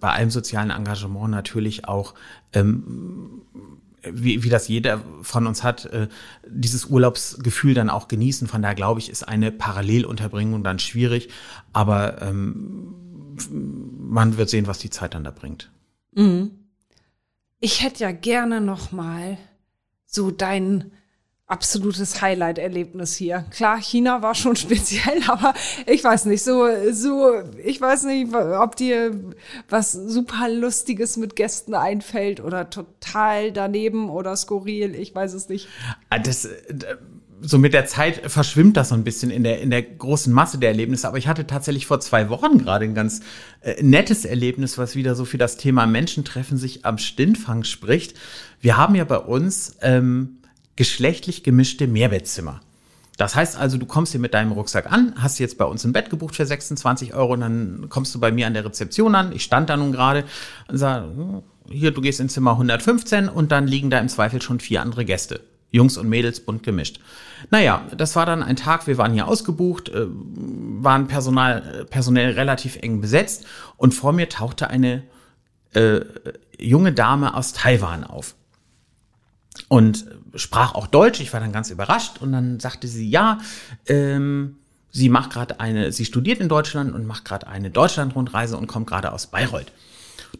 [0.00, 2.14] bei allem sozialen Engagement natürlich auch,
[2.52, 3.42] ähm,
[4.02, 6.08] wie, wie das jeder von uns hat, äh,
[6.46, 8.46] dieses Urlaubsgefühl dann auch genießen.
[8.46, 11.28] Von daher glaube ich, ist eine Parallelunterbringung dann schwierig,
[11.72, 12.94] aber ähm,
[13.50, 15.70] man wird sehen, was die Zeit dann da bringt.
[16.14, 16.52] Mhm.
[17.60, 19.38] Ich hätte ja gerne noch mal
[20.06, 20.92] so deinen
[21.46, 23.44] absolutes Highlight-Erlebnis hier.
[23.50, 25.54] Klar, China war schon speziell, aber
[25.86, 27.34] ich weiß nicht, so, so,
[27.64, 29.18] ich weiß nicht, ob dir
[29.68, 35.68] was super Lustiges mit Gästen einfällt oder total daneben oder skurril, ich weiß es nicht.
[36.10, 36.96] Ah, das, äh,
[37.40, 40.58] so mit der Zeit verschwimmt das so ein bisschen in der, in der großen Masse
[40.58, 41.06] der Erlebnisse.
[41.06, 43.20] Aber ich hatte tatsächlich vor zwei Wochen gerade ein ganz
[43.60, 48.16] äh, nettes Erlebnis, was wieder so für das Thema Menschen treffen sich am Stintfang spricht.
[48.60, 50.38] Wir haben ja bei uns ähm,
[50.76, 52.60] geschlechtlich gemischte Mehrbettzimmer.
[53.16, 55.92] Das heißt also, du kommst hier mit deinem Rucksack an, hast jetzt bei uns ein
[55.92, 59.32] Bett gebucht für 26 Euro und dann kommst du bei mir an der Rezeption an.
[59.32, 60.24] Ich stand da nun gerade
[60.68, 64.60] und sage, hier, du gehst ins Zimmer 115 und dann liegen da im Zweifel schon
[64.60, 65.40] vier andere Gäste.
[65.70, 67.00] Jungs und Mädels bunt gemischt.
[67.50, 72.76] Naja, das war dann ein Tag, wir waren hier ausgebucht, äh, waren personal, personell relativ
[72.76, 73.46] eng besetzt
[73.76, 75.02] und vor mir tauchte eine
[75.74, 76.00] äh,
[76.58, 78.36] junge Dame aus Taiwan auf
[79.68, 80.06] und
[80.36, 81.20] sprach auch Deutsch.
[81.20, 83.38] Ich war dann ganz überrascht und dann sagte sie, ja,
[83.86, 84.56] ähm,
[84.90, 88.86] sie macht gerade eine, sie studiert in Deutschland und macht gerade eine Deutschlandrundreise und kommt
[88.86, 89.72] gerade aus Bayreuth.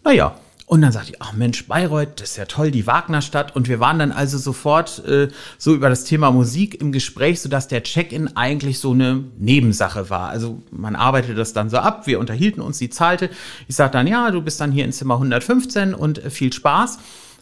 [0.04, 0.36] Naja,
[0.66, 3.54] und dann sagte ich, ach Mensch, Bayreuth, das ist ja toll, die Wagnerstadt.
[3.54, 5.28] Und wir waren dann also sofort äh,
[5.58, 10.28] so über das Thema Musik im Gespräch, sodass der Check-in eigentlich so eine Nebensache war.
[10.28, 13.30] Also man arbeitete das dann so ab, wir unterhielten uns, sie zahlte.
[13.68, 16.98] Ich sagte dann, ja, du bist dann hier in Zimmer 115 und äh, viel Spaß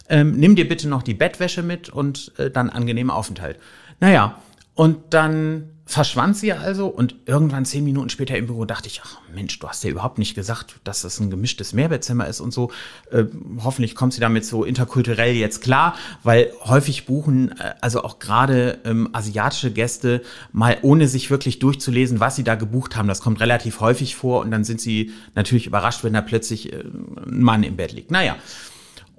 [0.09, 3.59] ähm, nimm dir bitte noch die Bettwäsche mit und äh, dann angenehmen Aufenthalt.
[3.99, 4.39] Naja,
[4.75, 9.19] und dann verschwand sie also und irgendwann zehn Minuten später im Büro dachte ich, ach
[9.33, 12.71] Mensch, du hast ja überhaupt nicht gesagt, dass das ein gemischtes Mehrbettzimmer ist und so.
[13.11, 13.25] Äh,
[13.63, 18.79] hoffentlich kommt sie damit so interkulturell jetzt klar, weil häufig buchen äh, also auch gerade
[18.83, 23.07] ähm, asiatische Gäste mal ohne sich wirklich durchzulesen, was sie da gebucht haben.
[23.07, 26.77] Das kommt relativ häufig vor und dann sind sie natürlich überrascht, wenn da plötzlich äh,
[26.77, 28.09] ein Mann im Bett liegt.
[28.09, 28.35] Naja.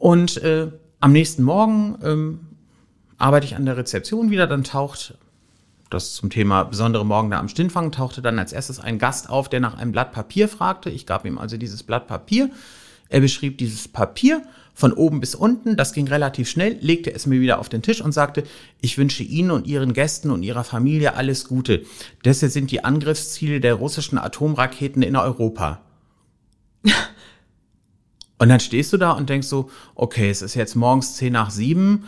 [0.06, 0.68] Und äh,
[1.00, 2.40] am nächsten Morgen ähm,
[3.18, 5.18] arbeite ich an der Rezeption wieder, dann taucht
[5.90, 9.48] das zum Thema besondere Morgen da am Stintfang, tauchte dann als erstes ein Gast auf,
[9.48, 10.90] der nach einem Blatt Papier fragte.
[10.90, 12.50] Ich gab ihm also dieses Blatt Papier.
[13.08, 14.42] Er beschrieb dieses Papier
[14.74, 18.00] von oben bis unten, das ging relativ schnell, legte es mir wieder auf den Tisch
[18.00, 18.44] und sagte,
[18.80, 21.82] ich wünsche Ihnen und Ihren Gästen und Ihrer Familie alles Gute.
[22.22, 25.80] Das sind die Angriffsziele der russischen Atomraketen in Europa.
[28.38, 31.50] Und dann stehst du da und denkst so, okay, es ist jetzt morgens 10 nach
[31.50, 32.04] 7.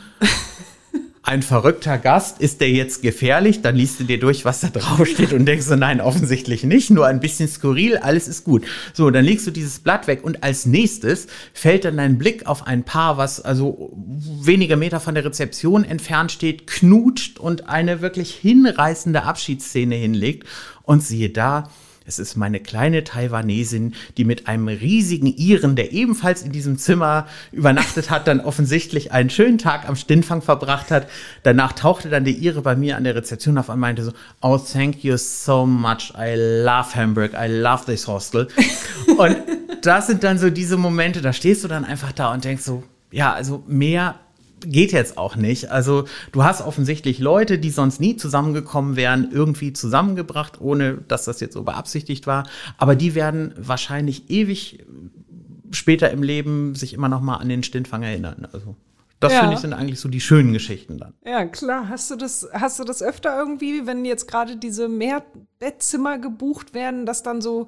[1.22, 3.60] Ein verrückter Gast, ist der jetzt gefährlich?
[3.60, 6.88] Dann liest du dir durch, was da drauf steht und denkst so, nein, offensichtlich nicht,
[6.88, 8.64] nur ein bisschen skurril, alles ist gut.
[8.94, 12.66] So, dann legst du dieses Blatt weg und als nächstes fällt dann dein Blick auf
[12.66, 13.92] ein Paar, was also
[14.40, 20.48] wenige Meter von der Rezeption entfernt steht, knutscht und eine wirklich hinreißende Abschiedsszene hinlegt.
[20.82, 21.68] Und siehe da,
[22.08, 27.26] es ist meine kleine Taiwanesin, die mit einem riesigen Iren, der ebenfalls in diesem Zimmer
[27.52, 31.06] übernachtet hat, dann offensichtlich einen schönen Tag am Stintfang verbracht hat.
[31.42, 34.56] Danach tauchte dann der Ire bei mir an der Rezeption auf und meinte so, oh,
[34.56, 36.14] thank you so much.
[36.18, 37.34] I love Hamburg.
[37.34, 38.48] I love this hostel.
[39.18, 39.36] und
[39.82, 42.84] das sind dann so diese Momente, da stehst du dann einfach da und denkst so,
[43.10, 44.14] ja, also mehr
[44.60, 45.70] geht jetzt auch nicht.
[45.70, 51.40] Also du hast offensichtlich Leute, die sonst nie zusammengekommen wären, irgendwie zusammengebracht, ohne dass das
[51.40, 52.44] jetzt so beabsichtigt war.
[52.76, 54.84] Aber die werden wahrscheinlich ewig
[55.70, 58.48] später im Leben sich immer noch mal an den Stintfang erinnern.
[58.52, 58.76] Also
[59.20, 59.40] das ja.
[59.40, 61.14] finde ich sind eigentlich so die schönen Geschichten dann.
[61.24, 61.88] Ja, klar.
[61.88, 67.04] Hast du das, hast du das öfter irgendwie, wenn jetzt gerade diese Mehrbettzimmer gebucht werden,
[67.04, 67.66] dass dann so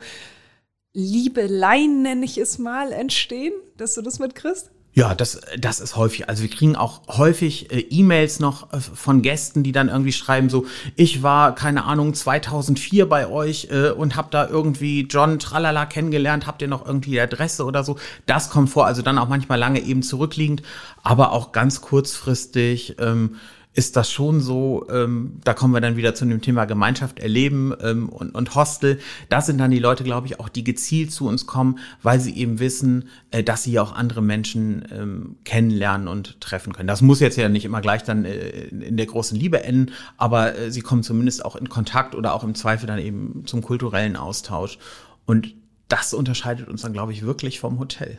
[0.92, 4.70] Liebeleien, nenne ich es mal, entstehen, dass du das mitkriegst?
[4.92, 6.28] Ja, das, das ist häufig.
[6.28, 10.50] Also wir kriegen auch häufig äh, E-Mails noch äh, von Gästen, die dann irgendwie schreiben
[10.50, 10.66] so,
[10.96, 16.48] ich war, keine Ahnung, 2004 bei euch äh, und habe da irgendwie John Tralala kennengelernt,
[16.48, 17.98] habt ihr noch irgendwie die Adresse oder so.
[18.26, 20.62] Das kommt vor, also dann auch manchmal lange eben zurückliegend,
[21.04, 22.96] aber auch ganz kurzfristig.
[22.98, 23.36] Ähm,
[23.72, 27.72] ist das schon so, ähm, da kommen wir dann wieder zu dem Thema Gemeinschaft erleben
[27.80, 28.98] ähm, und, und Hostel.
[29.28, 32.36] Das sind dann die Leute, glaube ich, auch die gezielt zu uns kommen, weil sie
[32.36, 36.88] eben wissen, äh, dass sie auch andere Menschen ähm, kennenlernen und treffen können.
[36.88, 40.58] Das muss jetzt ja nicht immer gleich dann äh, in der großen Liebe enden, aber
[40.58, 44.16] äh, sie kommen zumindest auch in Kontakt oder auch im Zweifel dann eben zum kulturellen
[44.16, 44.78] Austausch.
[45.26, 45.54] Und
[45.86, 48.18] das unterscheidet uns dann, glaube ich, wirklich vom Hotel.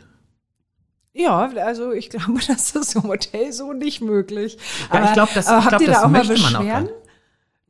[1.13, 4.57] Ja, also ich glaube, das ist im Hotel so nicht möglich.
[4.91, 6.89] Ja, aber, ich glaube, das, ich glaub, das da auch möchte man auch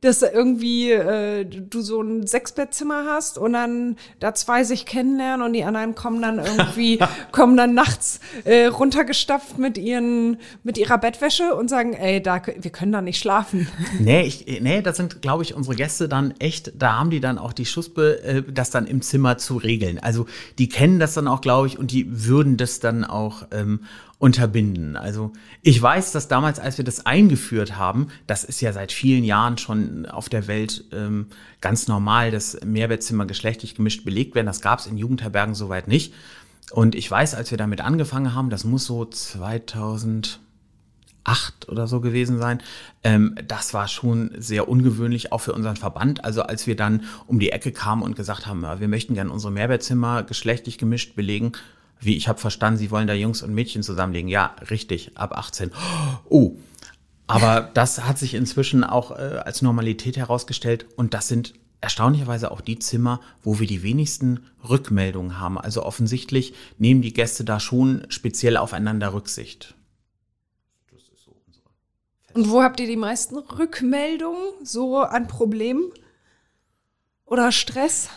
[0.02, 5.52] dass irgendwie äh, du so ein Sechsbettzimmer hast und dann da zwei sich kennenlernen und
[5.52, 6.98] die anderen kommen dann irgendwie
[7.32, 12.70] kommen dann nachts äh, runtergestapft mit ihren mit ihrer Bettwäsche und sagen, ey, da wir
[12.72, 13.68] können da nicht schlafen.
[14.00, 17.38] Nee, ich, nee, das sind glaube ich unsere Gäste dann echt, da haben die dann
[17.38, 20.00] auch die Schuspe äh, das dann im Zimmer zu regeln.
[20.00, 20.26] Also,
[20.58, 23.80] die kennen das dann auch glaube ich und die würden das dann auch ähm,
[24.22, 24.96] unterbinden.
[24.96, 29.24] Also ich weiß, dass damals, als wir das eingeführt haben, das ist ja seit vielen
[29.24, 31.26] Jahren schon auf der Welt ähm,
[31.60, 34.46] ganz normal, dass Mehrbettzimmer geschlechtlich gemischt belegt werden.
[34.46, 36.14] Das gab es in Jugendherbergen soweit nicht.
[36.70, 40.38] Und ich weiß, als wir damit angefangen haben, das muss so 2008
[41.66, 42.62] oder so gewesen sein.
[43.02, 46.24] Ähm, das war schon sehr ungewöhnlich, auch für unseren Verband.
[46.24, 49.52] Also als wir dann um die Ecke kamen und gesagt haben, wir möchten gerne unsere
[49.52, 51.54] Mehrbettzimmer geschlechtlich gemischt belegen,
[52.02, 54.28] wie ich habe verstanden, Sie wollen da Jungs und Mädchen zusammenlegen.
[54.28, 55.70] Ja, richtig, ab 18.
[56.28, 56.56] Oh,
[57.26, 62.60] aber das hat sich inzwischen auch äh, als Normalität herausgestellt und das sind erstaunlicherweise auch
[62.60, 65.58] die Zimmer, wo wir die wenigsten Rückmeldungen haben.
[65.58, 69.74] Also offensichtlich nehmen die Gäste da schon speziell aufeinander Rücksicht.
[72.34, 75.90] Und wo habt ihr die meisten Rückmeldungen so an Problemen
[77.26, 78.08] oder Stress?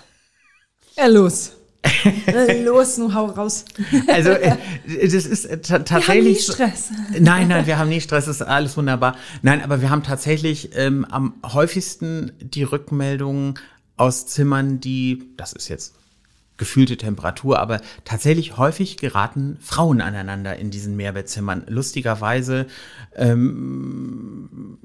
[0.96, 1.54] Ja, los.
[2.64, 3.66] Los, nun hau raus.
[4.08, 4.58] Also, äh,
[5.02, 6.08] das ist äh, tatsächlich.
[6.08, 6.90] Wir haben nie Stress.
[7.20, 9.16] Nein, nein, wir haben nie Stress, das ist alles wunderbar.
[9.42, 13.56] Nein, aber wir haben tatsächlich ähm, am häufigsten die Rückmeldungen
[13.98, 15.96] aus Zimmern, die, das ist jetzt
[16.58, 21.66] gefühlte Temperatur, aber tatsächlich häufig geraten Frauen aneinander in diesen Mehrbettzimmern.
[21.68, 22.68] Lustigerweise
[23.16, 24.78] ähm,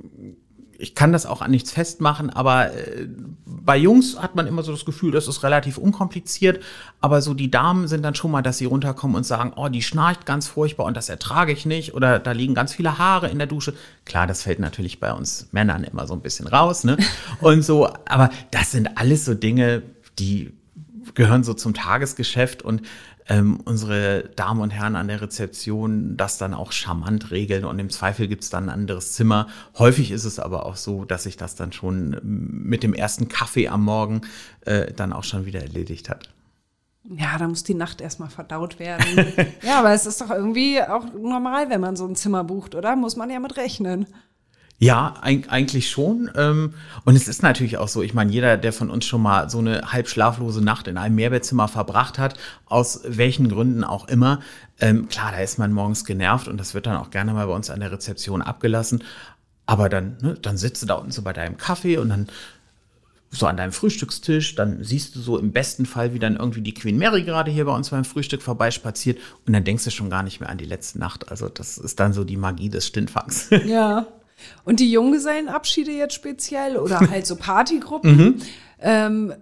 [0.80, 3.06] ich kann das auch an nichts festmachen, aber äh,
[3.44, 6.62] bei Jungs hat man immer so das Gefühl, das ist relativ unkompliziert.
[7.00, 9.82] Aber so die Damen sind dann schon mal, dass sie runterkommen und sagen, oh, die
[9.82, 11.94] schnarcht ganz furchtbar und das ertrage ich nicht.
[11.94, 13.74] Oder da liegen ganz viele Haare in der Dusche.
[14.06, 16.96] Klar, das fällt natürlich bei uns Männern immer so ein bisschen raus, ne?
[17.40, 19.82] Und so, aber das sind alles so Dinge,
[20.18, 20.52] die
[21.14, 22.82] gehören so zum Tagesgeschäft und
[23.30, 27.88] ähm, unsere Damen und Herren an der Rezeption das dann auch charmant regeln und im
[27.88, 29.46] Zweifel gibt es dann ein anderes Zimmer.
[29.78, 33.68] Häufig ist es aber auch so, dass sich das dann schon mit dem ersten Kaffee
[33.68, 34.22] am Morgen
[34.62, 36.28] äh, dann auch schon wieder erledigt hat.
[37.08, 39.06] Ja, da muss die Nacht erstmal verdaut werden.
[39.62, 42.96] ja, aber es ist doch irgendwie auch normal, wenn man so ein Zimmer bucht, oder?
[42.96, 44.06] Muss man ja mit rechnen.
[44.82, 46.30] Ja, eigentlich schon.
[46.34, 46.72] Ähm,
[47.04, 49.58] und es ist natürlich auch so, ich meine, jeder, der von uns schon mal so
[49.58, 54.40] eine halb schlaflose Nacht in einem Mehrbettzimmer verbracht hat, aus welchen Gründen auch immer,
[54.80, 57.52] ähm, klar, da ist man morgens genervt und das wird dann auch gerne mal bei
[57.52, 59.04] uns an der Rezeption abgelassen.
[59.66, 62.28] Aber dann, ne, dann sitzt du da unten so bei deinem Kaffee und dann
[63.30, 66.74] so an deinem Frühstückstisch, dann siehst du so im besten Fall, wie dann irgendwie die
[66.74, 70.22] Queen Mary gerade hier bei uns beim Frühstück vorbeispaziert und dann denkst du schon gar
[70.22, 71.30] nicht mehr an die letzte Nacht.
[71.30, 73.50] Also das ist dann so die Magie des Stintfangs.
[73.66, 74.06] Ja.
[74.64, 78.42] Und die Junggesellenabschiede jetzt speziell oder halt so Partygruppen, mhm.
[78.80, 79.34] ähm,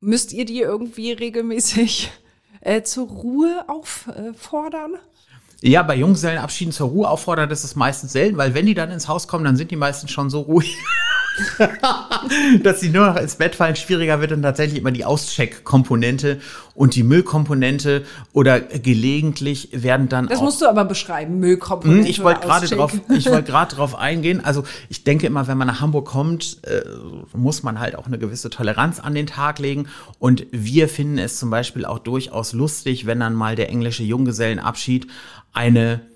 [0.00, 2.10] müsst ihr die irgendwie regelmäßig
[2.60, 4.94] äh, zur Ruhe auffordern?
[5.62, 9.08] Ja, bei Junggesellenabschieden zur Ruhe auffordern, das ist meistens selten, weil wenn die dann ins
[9.08, 10.76] Haus kommen, dann sind die meistens schon so ruhig.
[12.62, 16.40] dass sie nur noch ins Bett fallen, schwieriger wird dann tatsächlich immer die Auscheck-Komponente
[16.74, 22.04] und die Müllkomponente oder gelegentlich werden dann Das musst du aber beschreiben, Müllkomponente.
[22.04, 24.42] Hm, ich wollte gerade drauf, ich wollte gerade drauf eingehen.
[24.44, 26.82] Also ich denke immer, wenn man nach Hamburg kommt, äh,
[27.32, 29.88] muss man halt auch eine gewisse Toleranz an den Tag legen.
[30.18, 35.06] Und wir finden es zum Beispiel auch durchaus lustig, wenn dann mal der englische Junggesellenabschied
[35.52, 36.09] eine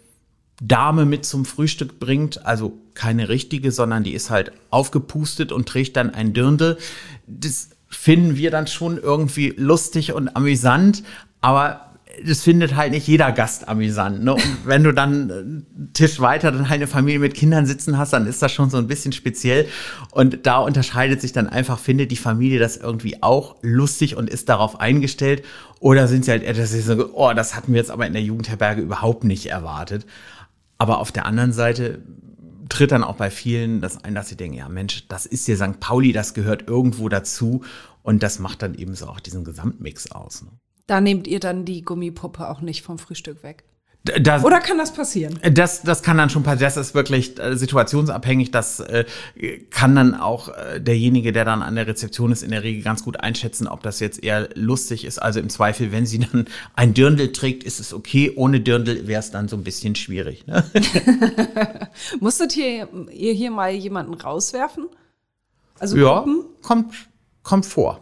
[0.60, 5.96] Dame mit zum Frühstück bringt, also keine richtige, sondern die ist halt aufgepustet und trägt
[5.96, 6.78] dann ein Dirndl.
[7.26, 11.02] Das finden wir dann schon irgendwie lustig und amüsant,
[11.40, 11.84] aber
[12.24, 14.22] das findet halt nicht jeder Gast amüsant.
[14.22, 14.34] Ne?
[14.34, 18.26] Und wenn du dann einen Tisch weiter dann eine Familie mit Kindern sitzen hast, dann
[18.26, 19.66] ist das schon so ein bisschen speziell.
[20.12, 24.48] Und da unterscheidet sich dann einfach, findet die Familie das irgendwie auch lustig und ist
[24.48, 25.44] darauf eingestellt.
[25.80, 28.82] Oder sind sie halt sie so, oh, das hatten wir jetzt aber in der Jugendherberge
[28.82, 30.06] überhaupt nicht erwartet.
[30.84, 32.02] Aber auf der anderen Seite
[32.68, 35.56] tritt dann auch bei vielen das ein, dass sie denken, ja Mensch, das ist hier
[35.56, 35.80] St.
[35.80, 37.64] Pauli, das gehört irgendwo dazu.
[38.02, 40.42] Und das macht dann eben so auch diesen Gesamtmix aus.
[40.42, 40.50] Ne?
[40.86, 43.64] Da nehmt ihr dann die Gummipuppe auch nicht vom Frühstück weg.
[44.04, 45.38] Das, Oder kann das passieren?
[45.50, 46.66] Das, das kann dann schon passieren.
[46.74, 48.50] Das ist wirklich äh, situationsabhängig.
[48.50, 49.06] Das äh,
[49.70, 53.02] kann dann auch äh, derjenige, der dann an der Rezeption ist, in der Regel ganz
[53.02, 55.22] gut einschätzen, ob das jetzt eher lustig ist.
[55.22, 56.44] Also im Zweifel, wenn sie dann
[56.74, 58.30] ein Dirndl trägt, ist es okay.
[58.36, 60.46] Ohne Dirndl wäre es dann so ein bisschen schwierig.
[60.46, 60.64] Ne?
[62.20, 64.86] Musstet ihr, ihr hier mal jemanden rauswerfen?
[65.78, 66.44] Also ja, Gruppen?
[66.60, 66.94] kommt,
[67.42, 68.00] kommt vor.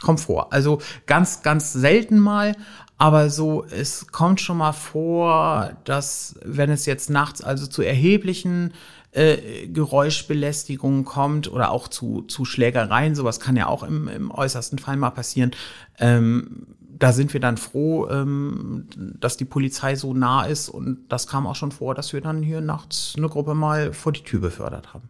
[0.00, 0.52] Kommt vor.
[0.52, 2.54] Also ganz, ganz selten mal,
[2.98, 8.74] aber so, es kommt schon mal vor, dass wenn es jetzt nachts also zu erheblichen
[9.12, 14.80] äh, Geräuschbelästigungen kommt oder auch zu, zu Schlägereien, sowas kann ja auch im, im äußersten
[14.80, 15.52] Fall mal passieren.
[15.98, 21.28] Ähm, da sind wir dann froh, ähm, dass die Polizei so nah ist und das
[21.28, 24.40] kam auch schon vor, dass wir dann hier nachts eine Gruppe mal vor die Tür
[24.40, 25.08] befördert haben.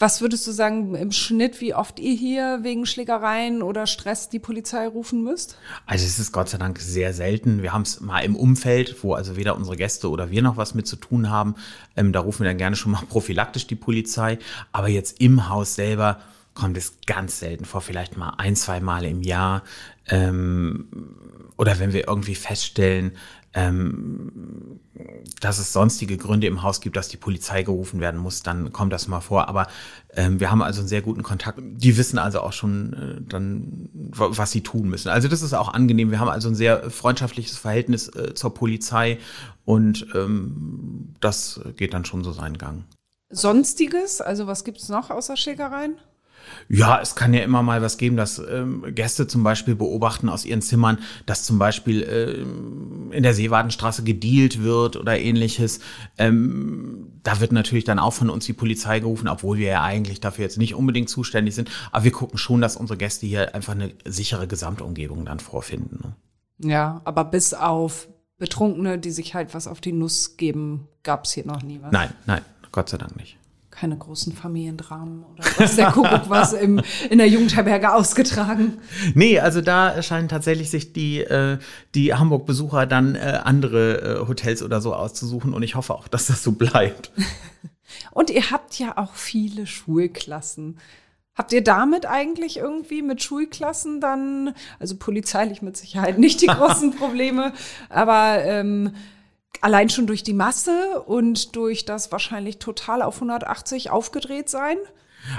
[0.00, 4.38] Was würdest du sagen im Schnitt, wie oft ihr hier wegen Schlägereien oder Stress die
[4.38, 5.58] Polizei rufen müsst?
[5.86, 7.62] Also es ist Gott sei Dank sehr selten.
[7.62, 10.74] Wir haben es mal im Umfeld, wo also weder unsere Gäste oder wir noch was
[10.74, 11.56] mit zu tun haben.
[11.96, 14.38] Ähm, da rufen wir dann gerne schon mal prophylaktisch die Polizei.
[14.70, 16.20] Aber jetzt im Haus selber
[16.54, 19.64] kommt es ganz selten vor, vielleicht mal ein, zwei Mal im Jahr.
[20.06, 20.88] Ähm,
[21.56, 23.16] oder wenn wir irgendwie feststellen,
[23.54, 24.80] ähm,
[25.40, 28.92] dass es sonstige Gründe im Haus gibt, dass die Polizei gerufen werden muss, dann kommt
[28.92, 29.48] das mal vor.
[29.48, 29.68] Aber
[30.14, 31.58] ähm, wir haben also einen sehr guten Kontakt.
[31.62, 35.08] Die wissen also auch schon äh, dann, was sie tun müssen.
[35.08, 36.10] Also das ist auch angenehm.
[36.10, 39.18] Wir haben also ein sehr freundschaftliches Verhältnis äh, zur Polizei
[39.64, 42.84] und ähm, das geht dann schon so seinen Gang.
[43.30, 45.96] Sonstiges, also was gibt es noch außer Schlägereien?
[46.68, 50.44] Ja, es kann ja immer mal was geben, dass ähm, Gäste zum Beispiel beobachten aus
[50.44, 55.80] ihren Zimmern, dass zum Beispiel äh, in der Seewadenstraße gedealt wird oder ähnliches.
[56.18, 60.20] Ähm, da wird natürlich dann auch von uns die Polizei gerufen, obwohl wir ja eigentlich
[60.20, 61.70] dafür jetzt nicht unbedingt zuständig sind.
[61.90, 66.00] Aber wir gucken schon, dass unsere Gäste hier einfach eine sichere Gesamtumgebung dann vorfinden.
[66.02, 66.70] Ne?
[66.70, 71.32] Ja, aber bis auf Betrunkene, die sich halt was auf die Nuss geben, gab es
[71.32, 71.92] hier noch nie was.
[71.92, 72.42] Nein, nein,
[72.72, 73.37] Gott sei Dank nicht
[73.78, 78.78] keine großen Familiendramen oder was der Kuckuck was im, in der Jugendherberge ausgetragen.
[79.14, 81.58] Nee, also da scheinen tatsächlich sich die, äh,
[81.94, 86.26] die Hamburg-Besucher dann äh, andere äh, Hotels oder so auszusuchen und ich hoffe auch, dass
[86.26, 87.12] das so bleibt.
[88.10, 90.78] und ihr habt ja auch viele Schulklassen.
[91.36, 96.96] Habt ihr damit eigentlich irgendwie mit Schulklassen dann, also polizeilich mit Sicherheit nicht die großen
[96.96, 97.52] Probleme,
[97.88, 98.92] aber ähm,
[99.60, 104.78] allein schon durch die Masse und durch das wahrscheinlich total auf 180 aufgedreht sein.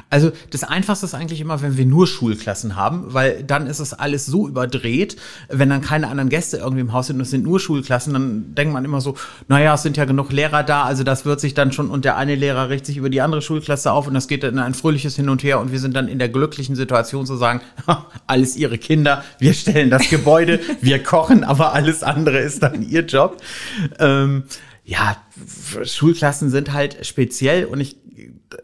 [0.09, 3.93] Also das Einfachste ist eigentlich immer, wenn wir nur Schulklassen haben, weil dann ist es
[3.93, 5.15] alles so überdreht,
[5.49, 8.55] wenn dann keine anderen Gäste irgendwie im Haus sind und es sind nur Schulklassen, dann
[8.55, 9.15] denkt man immer so,
[9.47, 12.17] naja, es sind ja genug Lehrer da, also das wird sich dann schon und der
[12.17, 14.73] eine Lehrer richtet sich über die andere Schulklasse auf und das geht dann in ein
[14.73, 17.61] fröhliches Hin und Her und wir sind dann in der glücklichen Situation zu sagen,
[18.27, 23.05] alles ihre Kinder, wir stellen das Gebäude, wir kochen, aber alles andere ist dann ihr
[23.05, 23.41] Job.
[23.99, 24.43] Ähm,
[24.89, 25.17] ja,
[25.84, 27.97] Schulklassen sind halt speziell und ich,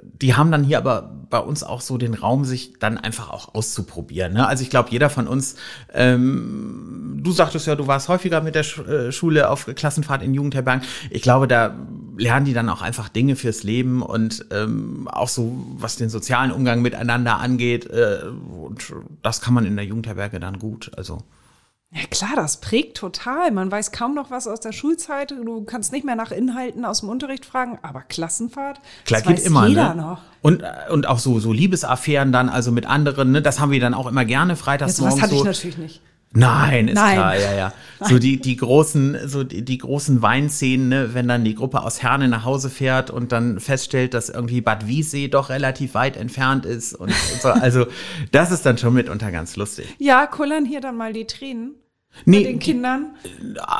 [0.01, 3.53] die haben dann hier aber bei uns auch so den Raum, sich dann einfach auch
[3.53, 4.34] auszuprobieren.
[4.34, 4.47] Ne?
[4.47, 5.56] Also ich glaube, jeder von uns,
[5.93, 10.86] ähm, du sagtest ja, du warst häufiger mit der äh, Schule auf Klassenfahrt in Jugendherbergen.
[11.10, 11.76] Ich glaube, da
[12.18, 16.51] lernen die dann auch einfach Dinge fürs Leben und ähm, auch so, was den sozialen
[16.51, 17.89] Umgang miteinander angeht.
[17.89, 20.91] Äh, und das kann man in der Jugendherberge dann gut.
[20.95, 21.20] Also
[21.96, 23.52] ja klar, das prägt total.
[23.52, 25.32] Man weiß kaum noch was aus der Schulzeit.
[25.32, 29.38] Du kannst nicht mehr nach Inhalten aus dem Unterricht fragen, aber Klassenfahrt, Klar, das geht
[29.38, 30.02] weiß immer, jeder ne?
[30.02, 30.22] noch.
[30.41, 33.41] Und, und auch so, so Liebesaffären dann, also mit anderen, ne?
[33.41, 35.46] das haben wir dann auch immer gerne freitags Das, was morgens hatte ich so.
[35.46, 36.02] natürlich nicht.
[36.38, 37.16] Nein, ist Nein.
[37.16, 37.74] klar, ja, ja.
[38.02, 42.04] So die, die großen, so die, die großen Weinszenen, ne, wenn dann die Gruppe aus
[42.04, 46.66] Herne nach Hause fährt und dann feststellt, dass irgendwie Bad Wiessee doch relativ weit entfernt
[46.66, 47.50] ist und, und so.
[47.50, 47.86] Also,
[48.34, 49.88] das ist dann schon mitunter ganz lustig.
[49.98, 51.76] Ja, kullern hier dann mal die Tränen
[52.24, 53.16] Nee, bei den Kindern,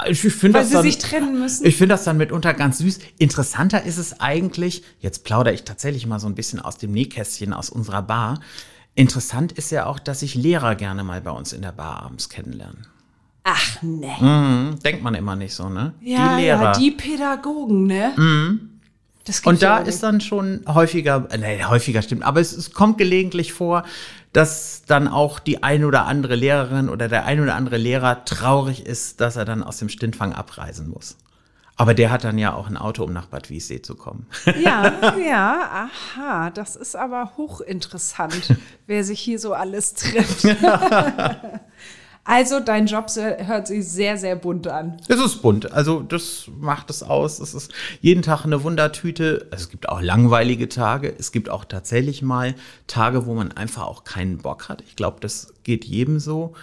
[0.07, 1.65] Ich finde weil das sie dann, sich trennen müssen.
[1.65, 2.99] Ich finde das dann mitunter ganz süß.
[3.17, 7.53] Interessanter ist es eigentlich, jetzt plaudere ich tatsächlich mal so ein bisschen aus dem Nähkästchen
[7.53, 8.39] aus unserer Bar.
[8.93, 12.29] Interessant ist ja auch, dass sich Lehrer gerne mal bei uns in der Bar abends
[12.29, 12.88] kennenlernen.
[13.43, 14.07] Ach nee.
[14.17, 15.93] Hm, denkt man immer nicht so, ne?
[16.01, 16.63] Ja, die Lehrer.
[16.63, 18.11] ja, die Pädagogen, ne?
[18.15, 18.74] Gibt's
[19.43, 23.53] Und da ist dann schon häufiger, äh, nee, häufiger stimmt, aber es, es kommt gelegentlich
[23.53, 23.84] vor,
[24.34, 28.86] dass dann auch die ein oder andere Lehrerin oder der ein oder andere Lehrer traurig
[28.86, 31.17] ist, dass er dann aus dem Stintfang abreisen muss.
[31.78, 34.28] Aber der hat dann ja auch ein Auto, um nach Bad Wiessee zu kommen.
[34.61, 38.55] Ja, ja, aha, das ist aber hochinteressant,
[38.88, 40.43] wer sich hier so alles trifft.
[42.26, 44.97] also dein Job hört sich sehr, sehr bunt an.
[45.07, 47.39] Es ist bunt, also das macht es aus.
[47.39, 47.71] Es ist
[48.01, 49.47] jeden Tag eine Wundertüte.
[49.51, 51.13] Es gibt auch langweilige Tage.
[51.17, 52.55] Es gibt auch tatsächlich mal
[52.88, 54.84] Tage, wo man einfach auch keinen Bock hat.
[54.88, 56.55] Ich glaube, das geht jedem so.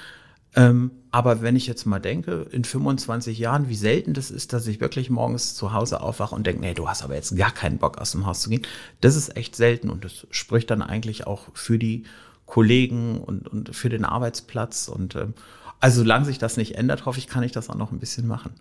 [0.56, 4.66] Ähm, aber wenn ich jetzt mal denke, in 25 Jahren, wie selten das ist, dass
[4.66, 7.78] ich wirklich morgens zu Hause aufwache und denke, nee, du hast aber jetzt gar keinen
[7.78, 8.62] Bock aus dem Haus zu gehen.
[9.00, 12.04] Das ist echt selten und das spricht dann eigentlich auch für die
[12.52, 14.88] Kollegen und, und für den Arbeitsplatz.
[14.88, 15.32] Und ähm,
[15.80, 18.26] also solange sich das nicht ändert, hoffe ich, kann ich das auch noch ein bisschen
[18.26, 18.52] machen.